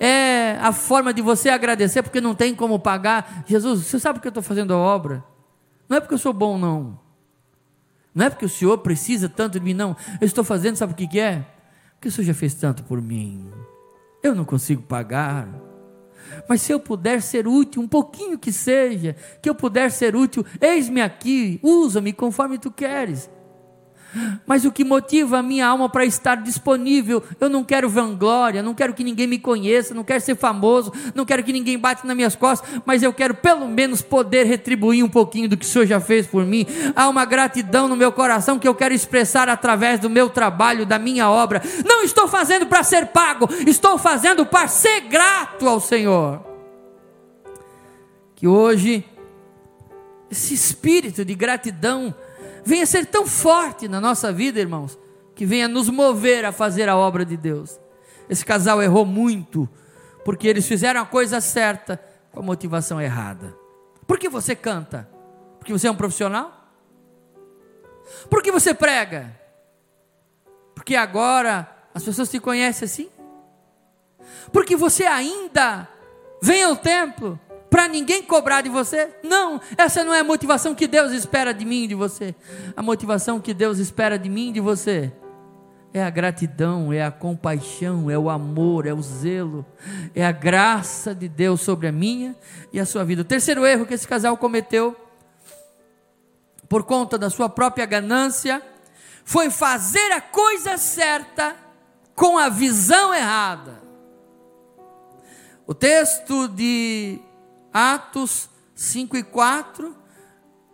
[0.00, 3.44] é a forma de você agradecer porque não tem como pagar.
[3.46, 5.24] Jesus, você sabe que eu estou fazendo a obra?
[5.88, 6.98] Não é porque eu sou bom, não.
[8.14, 9.96] Não é porque o Senhor precisa tanto de mim, não.
[10.20, 11.44] Eu estou fazendo, sabe o que, que é?
[11.94, 13.50] Porque o Senhor já fez tanto por mim.
[14.22, 15.48] Eu não consigo pagar.
[16.48, 20.44] Mas se eu puder ser útil, um pouquinho que seja, que eu puder ser útil,
[20.60, 23.30] eis-me aqui, usa-me conforme tu queres.
[24.46, 28.74] Mas o que motiva a minha alma para estar disponível, eu não quero vanglória, não
[28.74, 32.16] quero que ninguém me conheça, não quero ser famoso, não quero que ninguém bate nas
[32.16, 35.86] minhas costas, mas eu quero pelo menos poder retribuir um pouquinho do que o Senhor
[35.86, 36.66] já fez por mim.
[36.94, 40.98] Há uma gratidão no meu coração que eu quero expressar através do meu trabalho, da
[40.98, 41.62] minha obra.
[41.84, 46.40] Não estou fazendo para ser pago, estou fazendo para ser grato ao Senhor.
[48.34, 49.04] Que hoje
[50.30, 52.14] esse espírito de gratidão
[52.64, 54.98] venha ser tão forte na nossa vida, irmãos,
[55.34, 57.78] que venha nos mover a fazer a obra de Deus.
[58.28, 59.68] Esse casal errou muito,
[60.24, 62.00] porque eles fizeram a coisa certa
[62.32, 63.54] com a motivação errada.
[64.06, 65.08] Por que você canta?
[65.58, 66.52] Porque você é um profissional?
[68.28, 69.38] Por que você prega?
[70.74, 73.08] Porque agora as pessoas te conhecem assim?
[74.52, 75.88] Porque você ainda
[76.42, 77.38] vem ao templo
[77.74, 79.10] para ninguém cobrar de você?
[79.24, 82.32] Não, essa não é a motivação que Deus espera de mim e de você.
[82.76, 85.12] A motivação que Deus espera de mim e de você
[85.92, 89.66] é a gratidão, é a compaixão, é o amor, é o zelo,
[90.14, 92.36] é a graça de Deus sobre a minha
[92.72, 93.22] e a sua vida.
[93.22, 94.96] O terceiro erro que esse casal cometeu
[96.68, 98.62] por conta da sua própria ganância,
[99.24, 101.56] foi fazer a coisa certa
[102.14, 103.82] com a visão errada.
[105.66, 107.20] O texto de
[107.74, 109.92] Atos 5 e 4,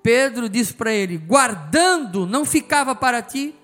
[0.03, 3.55] Pedro diz para ele: guardando não ficava para ti,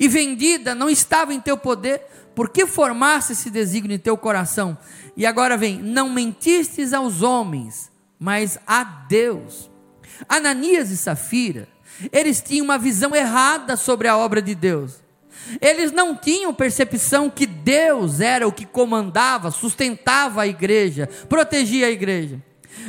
[0.00, 2.00] e vendida não estava em teu poder,
[2.34, 4.78] porque formasse esse desígnio em teu coração.
[5.14, 9.70] E agora vem: não mentistes aos homens, mas a Deus.
[10.26, 11.68] Ananias e Safira,
[12.10, 15.02] eles tinham uma visão errada sobre a obra de Deus.
[15.60, 21.90] Eles não tinham percepção que Deus era o que comandava, sustentava a igreja, protegia a
[21.90, 22.40] igreja.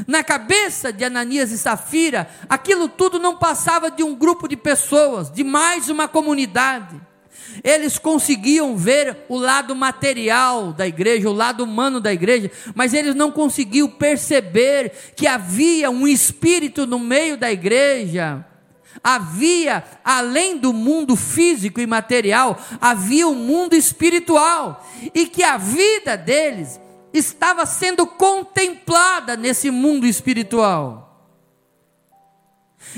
[0.08, 5.32] Na cabeça de Ananias e Safira, aquilo tudo não passava de um grupo de pessoas,
[5.32, 7.00] de mais uma comunidade.
[7.64, 13.14] Eles conseguiam ver o lado material da igreja, o lado humano da igreja, mas eles
[13.14, 18.46] não conseguiam perceber que havia um espírito no meio da igreja.
[19.04, 25.58] Havia, além do mundo físico e material, havia o um mundo espiritual, e que a
[25.58, 26.80] vida deles
[27.14, 31.30] estava sendo contemplada nesse mundo espiritual.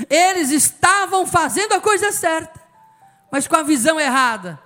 [0.08, 2.60] Eles estavam fazendo a coisa certa,
[3.30, 4.58] mas com a visão errada.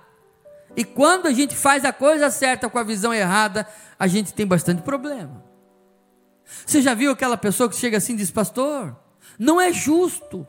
[0.75, 3.67] E quando a gente faz a coisa certa com a visão errada,
[3.99, 5.43] a gente tem bastante problema.
[6.65, 8.95] Você já viu aquela pessoa que chega assim e diz: Pastor,
[9.37, 10.47] não é justo.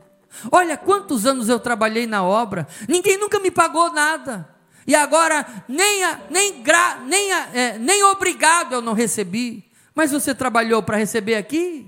[0.51, 4.52] Olha quantos anos eu trabalhei na obra, ninguém nunca me pagou nada.
[4.85, 9.63] E agora nem, a, nem, gra, nem, a, é, nem obrigado eu não recebi.
[9.95, 11.87] Mas você trabalhou para receber aqui?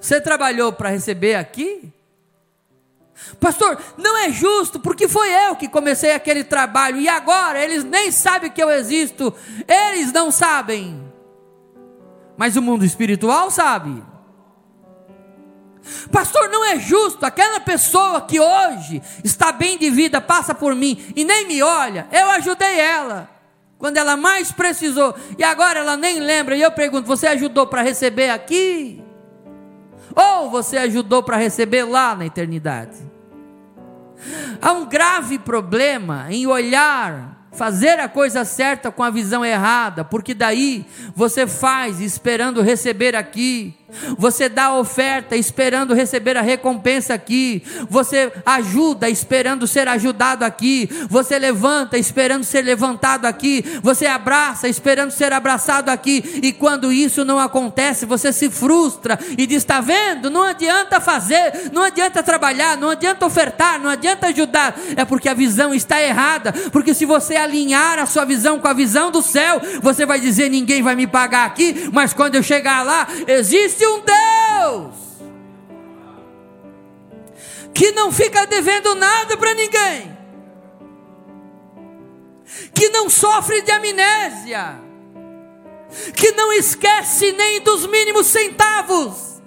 [0.00, 1.92] Você trabalhou para receber aqui?
[3.38, 8.10] Pastor, não é justo, porque foi eu que comecei aquele trabalho e agora eles nem
[8.10, 9.32] sabem que eu existo,
[9.68, 11.00] eles não sabem,
[12.36, 14.02] mas o mundo espiritual sabe.
[16.10, 21.12] Pastor, não é justo aquela pessoa que hoje está bem de vida, passa por mim
[21.16, 23.28] e nem me olha, eu ajudei ela
[23.78, 26.54] quando ela mais precisou e agora ela nem lembra.
[26.54, 29.02] E eu pergunto: você ajudou para receber aqui?
[30.14, 32.98] Ou você ajudou para receber lá na eternidade?
[34.60, 40.34] Há um grave problema em olhar fazer a coisa certa com a visão errada, porque
[40.34, 43.74] daí você faz esperando receber aqui,
[44.18, 50.88] você dá a oferta esperando receber a recompensa aqui, você ajuda esperando ser ajudado aqui,
[51.08, 57.24] você levanta esperando ser levantado aqui, você abraça esperando ser abraçado aqui, e quando isso
[57.24, 60.30] não acontece, você se frustra e diz: está vendo?
[60.30, 65.34] Não adianta fazer, não adianta trabalhar, não adianta ofertar, não adianta ajudar, é porque a
[65.34, 69.60] visão está errada, porque se você alinhar a sua visão com a visão do céu,
[69.82, 73.86] você vai dizer: ninguém vai me pagar aqui, mas quando eu chegar lá, existe existe
[73.86, 75.10] um Deus
[77.72, 80.18] que não fica devendo nada para ninguém,
[82.74, 84.78] que não sofre de amnésia,
[86.14, 89.40] que não esquece nem dos mínimos centavos,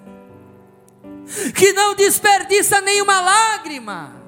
[1.54, 4.22] que não desperdiça nenhuma lágrima.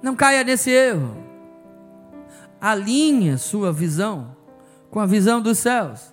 [0.00, 1.16] Não caia nesse erro.
[2.60, 4.37] Alinhe sua visão
[4.90, 6.12] com a visão dos céus.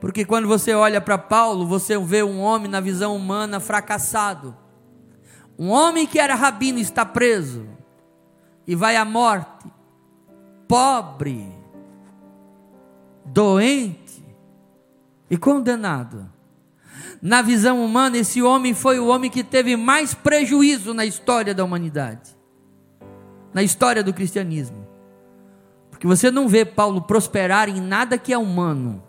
[0.00, 4.54] Porque quando você olha para Paulo, você vê um homem na visão humana fracassado.
[5.58, 7.66] Um homem que era rabino está preso
[8.66, 9.66] e vai à morte,
[10.68, 11.48] pobre,
[13.24, 14.24] doente
[15.30, 16.30] e condenado.
[17.22, 21.64] Na visão humana, esse homem foi o homem que teve mais prejuízo na história da
[21.64, 22.36] humanidade,
[23.54, 24.93] na história do cristianismo
[26.04, 29.02] que você não vê Paulo prosperar em nada que é humano,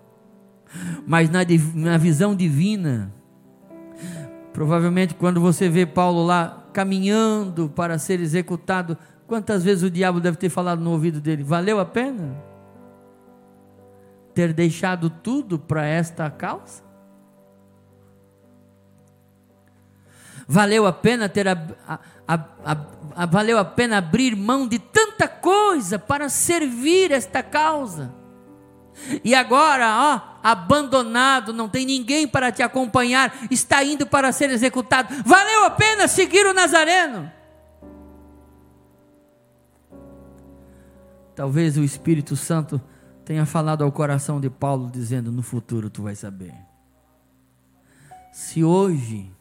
[1.06, 1.40] mas na,
[1.74, 3.14] na visão divina.
[4.54, 10.38] Provavelmente quando você vê Paulo lá caminhando para ser executado, quantas vezes o diabo deve
[10.38, 12.34] ter falado no ouvido dele: valeu a pena
[14.34, 16.82] ter deixado tudo para esta causa?
[20.48, 21.58] Valeu a pena ter a,
[22.28, 22.40] a,
[23.16, 28.14] a, valeu a pena abrir mão de tanta coisa para servir esta causa.
[29.24, 35.14] E agora, ó, abandonado, não tem ninguém para te acompanhar, está indo para ser executado.
[35.26, 37.32] Valeu a pena seguir o Nazareno?
[41.36, 42.80] Talvez o Espírito Santo
[43.26, 46.54] tenha falado ao coração de Paulo, dizendo: No futuro tu vais saber.
[48.32, 49.35] Se hoje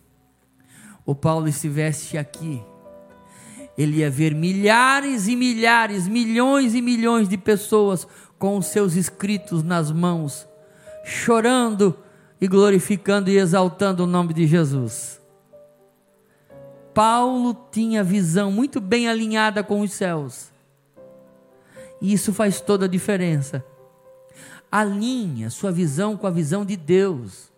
[1.05, 2.63] o Paulo estivesse aqui,
[3.77, 8.07] ele ia ver milhares e milhares, milhões e milhões de pessoas
[8.39, 10.47] com os seus escritos nas mãos,
[11.05, 11.97] chorando
[12.41, 15.21] e glorificando e exaltando o nome de Jesus.
[16.95, 20.53] Paulo tinha visão muito bem alinhada com os céus.
[22.01, 23.65] E isso faz toda a diferença.
[24.71, 27.53] Alinha sua visão com a visão de Deus.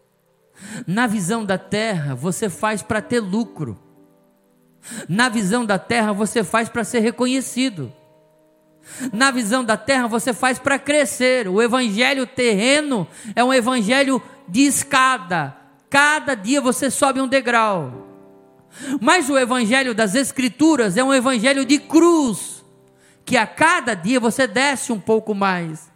[0.86, 3.78] Na visão da terra, você faz para ter lucro.
[5.08, 7.92] Na visão da terra, você faz para ser reconhecido.
[9.12, 11.48] Na visão da terra, você faz para crescer.
[11.48, 15.56] O evangelho terreno é um evangelho de escada.
[15.90, 18.06] Cada dia você sobe um degrau.
[19.00, 22.64] Mas o evangelho das Escrituras é um evangelho de cruz,
[23.24, 25.90] que a cada dia você desce um pouco mais.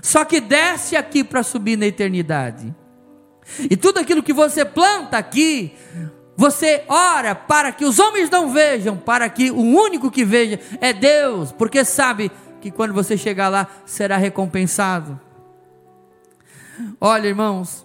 [0.00, 2.74] Só que desce aqui para subir na eternidade.
[3.58, 5.74] E tudo aquilo que você planta aqui,
[6.36, 10.92] você ora para que os homens não vejam, para que o único que veja é
[10.92, 12.30] Deus, porque sabe
[12.60, 15.20] que quando você chegar lá será recompensado.
[17.00, 17.84] Olha, irmãos,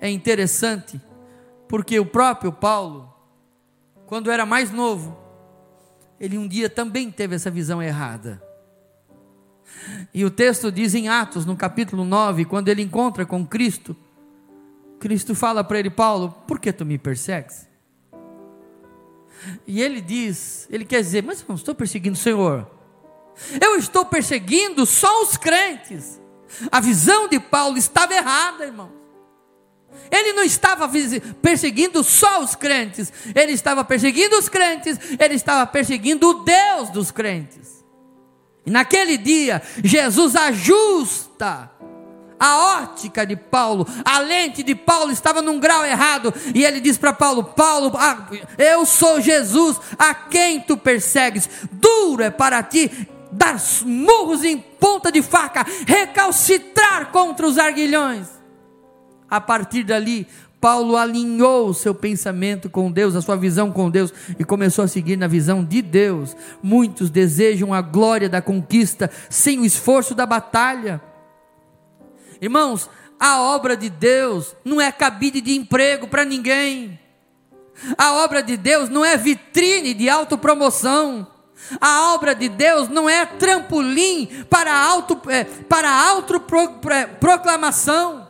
[0.00, 1.00] é interessante,
[1.68, 3.12] porque o próprio Paulo,
[4.06, 5.16] quando era mais novo,
[6.20, 8.42] ele um dia também teve essa visão errada.
[10.14, 13.96] E o texto diz em Atos, no capítulo 9, quando ele encontra com Cristo,
[15.02, 17.66] Cristo fala para ele, Paulo, por que tu me persegues?
[19.66, 22.70] E ele diz, ele quer dizer, mas eu não estou perseguindo o Senhor.
[23.60, 26.20] Eu estou perseguindo só os crentes.
[26.70, 28.92] A visão de Paulo estava errada, irmão.
[30.08, 30.88] Ele não estava
[31.42, 37.10] perseguindo só os crentes, ele estava perseguindo os crentes, ele estava perseguindo o Deus dos
[37.10, 37.84] crentes.
[38.64, 41.71] E naquele dia, Jesus ajusta
[42.42, 46.98] a ótica de Paulo, a lente de Paulo estava num grau errado, e ele diz
[46.98, 48.26] para Paulo: Paulo, ah,
[48.58, 52.90] eu sou Jesus, a quem tu persegues, duro é para ti
[53.30, 58.26] dar murros em ponta de faca, recalcitrar contra os arguilhões.
[59.30, 60.26] A partir dali,
[60.60, 64.88] Paulo alinhou o seu pensamento com Deus, a sua visão com Deus e começou a
[64.88, 66.36] seguir na visão de Deus.
[66.60, 71.00] Muitos desejam a glória da conquista sem o esforço da batalha.
[72.42, 72.90] Irmãos,
[73.20, 76.98] a obra de Deus não é cabide de emprego para ninguém.
[77.96, 81.28] A obra de Deus não é vitrine de autopromoção.
[81.80, 88.21] A obra de Deus não é trampolim para auto, é, para autoproclamação.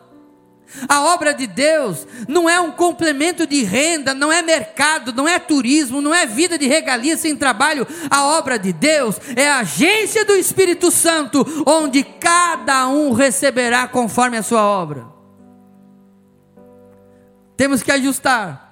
[0.88, 5.38] A obra de Deus não é um complemento de renda, não é mercado, não é
[5.38, 7.86] turismo, não é vida de regalia sem trabalho.
[8.10, 14.36] A obra de Deus é a agência do Espírito Santo, onde cada um receberá conforme
[14.36, 15.06] a sua obra.
[17.56, 18.70] Temos que ajustar.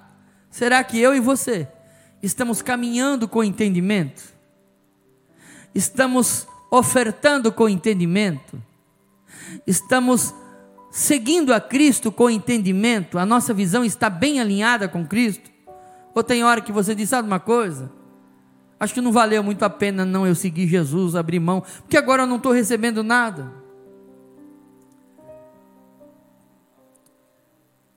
[0.49, 1.67] Será que eu e você
[2.21, 4.23] estamos caminhando com entendimento?
[5.73, 8.61] Estamos ofertando com entendimento?
[9.65, 10.33] Estamos
[10.91, 15.49] seguindo a Cristo com entendimento, a nossa visão está bem alinhada com Cristo?
[16.13, 17.91] Ou tem hora que você diz, sabe uma coisa?
[18.79, 22.23] Acho que não valeu muito a pena não eu seguir Jesus, abrir mão, porque agora
[22.23, 23.51] eu não estou recebendo nada.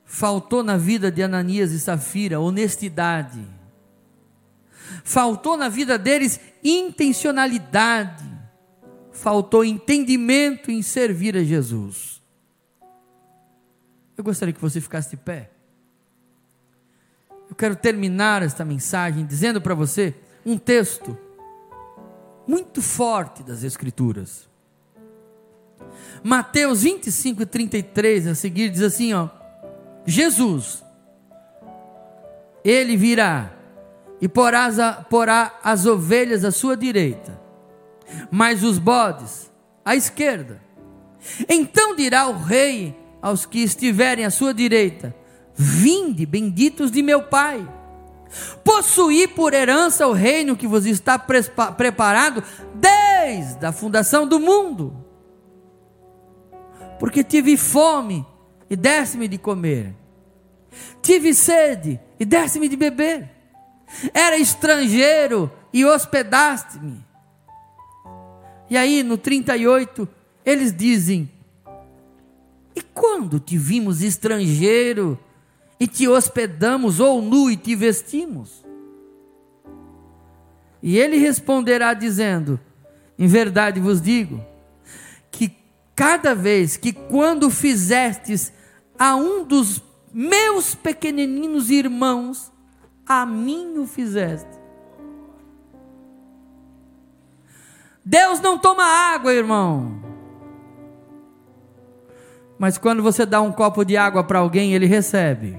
[0.05, 3.45] Faltou na vida de Ananias e Safira honestidade.
[5.03, 8.25] Faltou na vida deles intencionalidade.
[9.11, 12.23] Faltou entendimento em servir a Jesus.
[14.17, 15.51] Eu gostaria que você ficasse de pé.
[17.49, 21.17] Eu quero terminar esta mensagem dizendo para você um texto
[22.47, 24.49] muito forte das Escrituras.
[26.23, 29.29] Mateus 25 e 33 a seguir diz assim: ó,
[30.07, 30.83] Jesus,
[32.65, 33.53] ele virá
[34.21, 37.39] e porá as, porá as ovelhas à sua direita,
[38.31, 39.51] mas os bodes
[39.85, 40.63] à esquerda.
[41.49, 45.17] Então dirá o rei aos que estiverem à sua direita:
[45.55, 47.67] Vinde, benditos de meu Pai.
[48.63, 52.43] Possuí por herança o reino que vos está preparado
[52.75, 54.95] desde a fundação do mundo.
[56.99, 58.27] Porque tive fome
[58.69, 59.95] e desse-me de comer,
[61.01, 63.31] tive sede e desse-me de beber,
[64.13, 67.03] era estrangeiro e hospedaste-me.
[68.69, 70.07] E aí no 38,
[70.45, 71.31] eles dizem:
[72.75, 75.19] e quando te vimos estrangeiro
[75.79, 78.65] e te hospedamos, ou nu e te vestimos?
[80.83, 82.61] E ele responderá dizendo:
[83.19, 84.45] Em verdade vos digo,
[85.31, 85.57] que
[85.95, 88.53] cada vez que quando fizestes
[88.99, 92.53] a um dos meus pequeninos irmãos,
[93.07, 94.65] a mim o fizeste.
[98.05, 100.04] Deus não toma água, irmão.
[102.59, 105.59] Mas quando você dá um copo de água para alguém, ele recebe.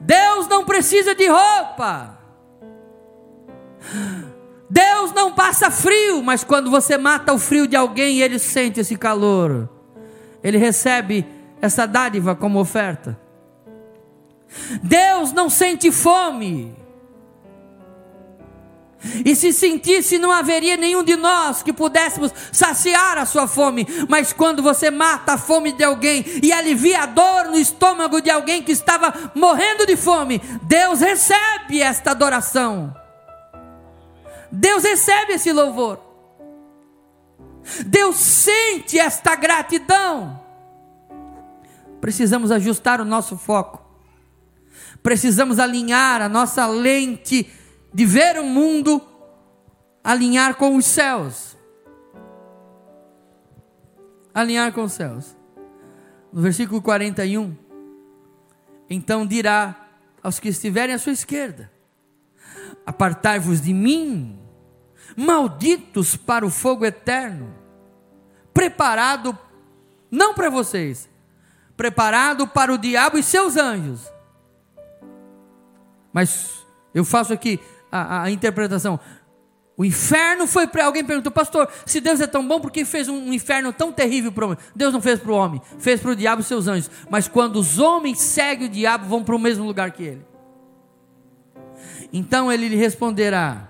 [0.00, 2.18] Deus não precisa de roupa.
[4.68, 8.96] Deus não passa frio, mas quando você mata o frio de alguém, ele sente esse
[8.96, 9.68] calor.
[10.42, 11.26] Ele recebe
[11.60, 13.18] essa dádiva como oferta.
[14.82, 16.76] Deus não sente fome.
[19.24, 23.86] E se sentisse, não haveria nenhum de nós que pudéssemos saciar a sua fome.
[24.08, 28.30] Mas quando você mata a fome de alguém e alivia a dor no estômago de
[28.30, 32.94] alguém que estava morrendo de fome, Deus recebe esta adoração.
[34.50, 36.00] Deus recebe esse louvor.
[37.86, 40.40] Deus sente esta gratidão.
[42.00, 43.86] Precisamos ajustar o nosso foco.
[45.02, 47.50] Precisamos alinhar a nossa lente
[47.92, 49.02] de ver o mundo,
[50.02, 51.56] alinhar com os céus.
[54.34, 55.36] Alinhar com os céus.
[56.32, 57.56] No versículo 41,
[58.90, 59.88] então dirá
[60.22, 61.70] aos que estiverem à sua esquerda:
[62.84, 64.38] Apartai-vos de mim,
[65.16, 67.54] malditos para o fogo eterno,
[68.52, 69.36] preparado
[70.10, 71.08] não para vocês,
[71.76, 74.06] preparado para o diabo e seus anjos.
[76.12, 77.60] Mas eu faço aqui
[77.90, 78.98] a, a interpretação.
[79.78, 83.08] O inferno foi para alguém perguntou, pastor, se Deus é tão bom, por que fez
[83.08, 84.58] um, inferno tão terrível para o homem?
[84.74, 86.90] Deus não fez para o homem, fez para o diabo e seus anjos.
[87.08, 90.26] Mas quando os homens seguem o diabo, vão para o mesmo lugar que ele.
[92.12, 93.68] Então ele lhe responderá,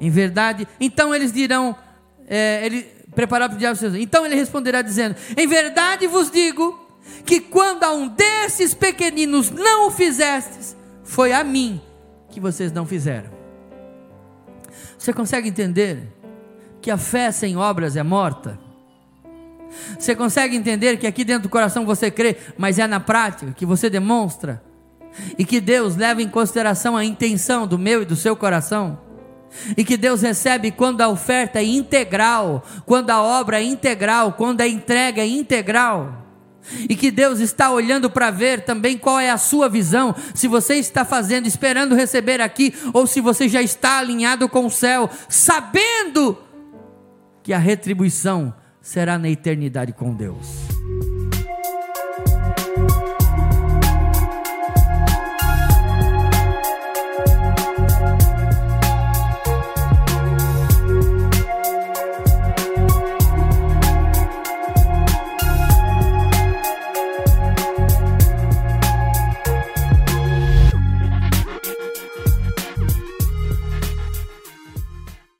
[0.00, 1.74] em verdade, então eles dirão,
[2.28, 4.04] é, ele preparado para o diabo e seus anjos.
[4.04, 6.88] Então ele responderá dizendo: Em verdade vos digo
[7.26, 11.80] que quando a um desses pequeninos não o fizestes, foi a mim
[12.30, 13.30] que vocês não fizeram.
[14.96, 15.98] Você consegue entender
[16.80, 18.58] que a fé sem obras é morta?
[19.98, 23.66] Você consegue entender que aqui dentro do coração você crê, mas é na prática que
[23.66, 24.62] você demonstra?
[25.36, 28.98] E que Deus leva em consideração a intenção do meu e do seu coração?
[29.76, 34.60] E que Deus recebe quando a oferta é integral, quando a obra é integral, quando
[34.60, 36.19] a entrega é integral?
[36.88, 40.74] E que Deus está olhando para ver também qual é a sua visão, se você
[40.76, 46.38] está fazendo, esperando receber aqui, ou se você já está alinhado com o céu, sabendo
[47.42, 50.69] que a retribuição será na eternidade com Deus.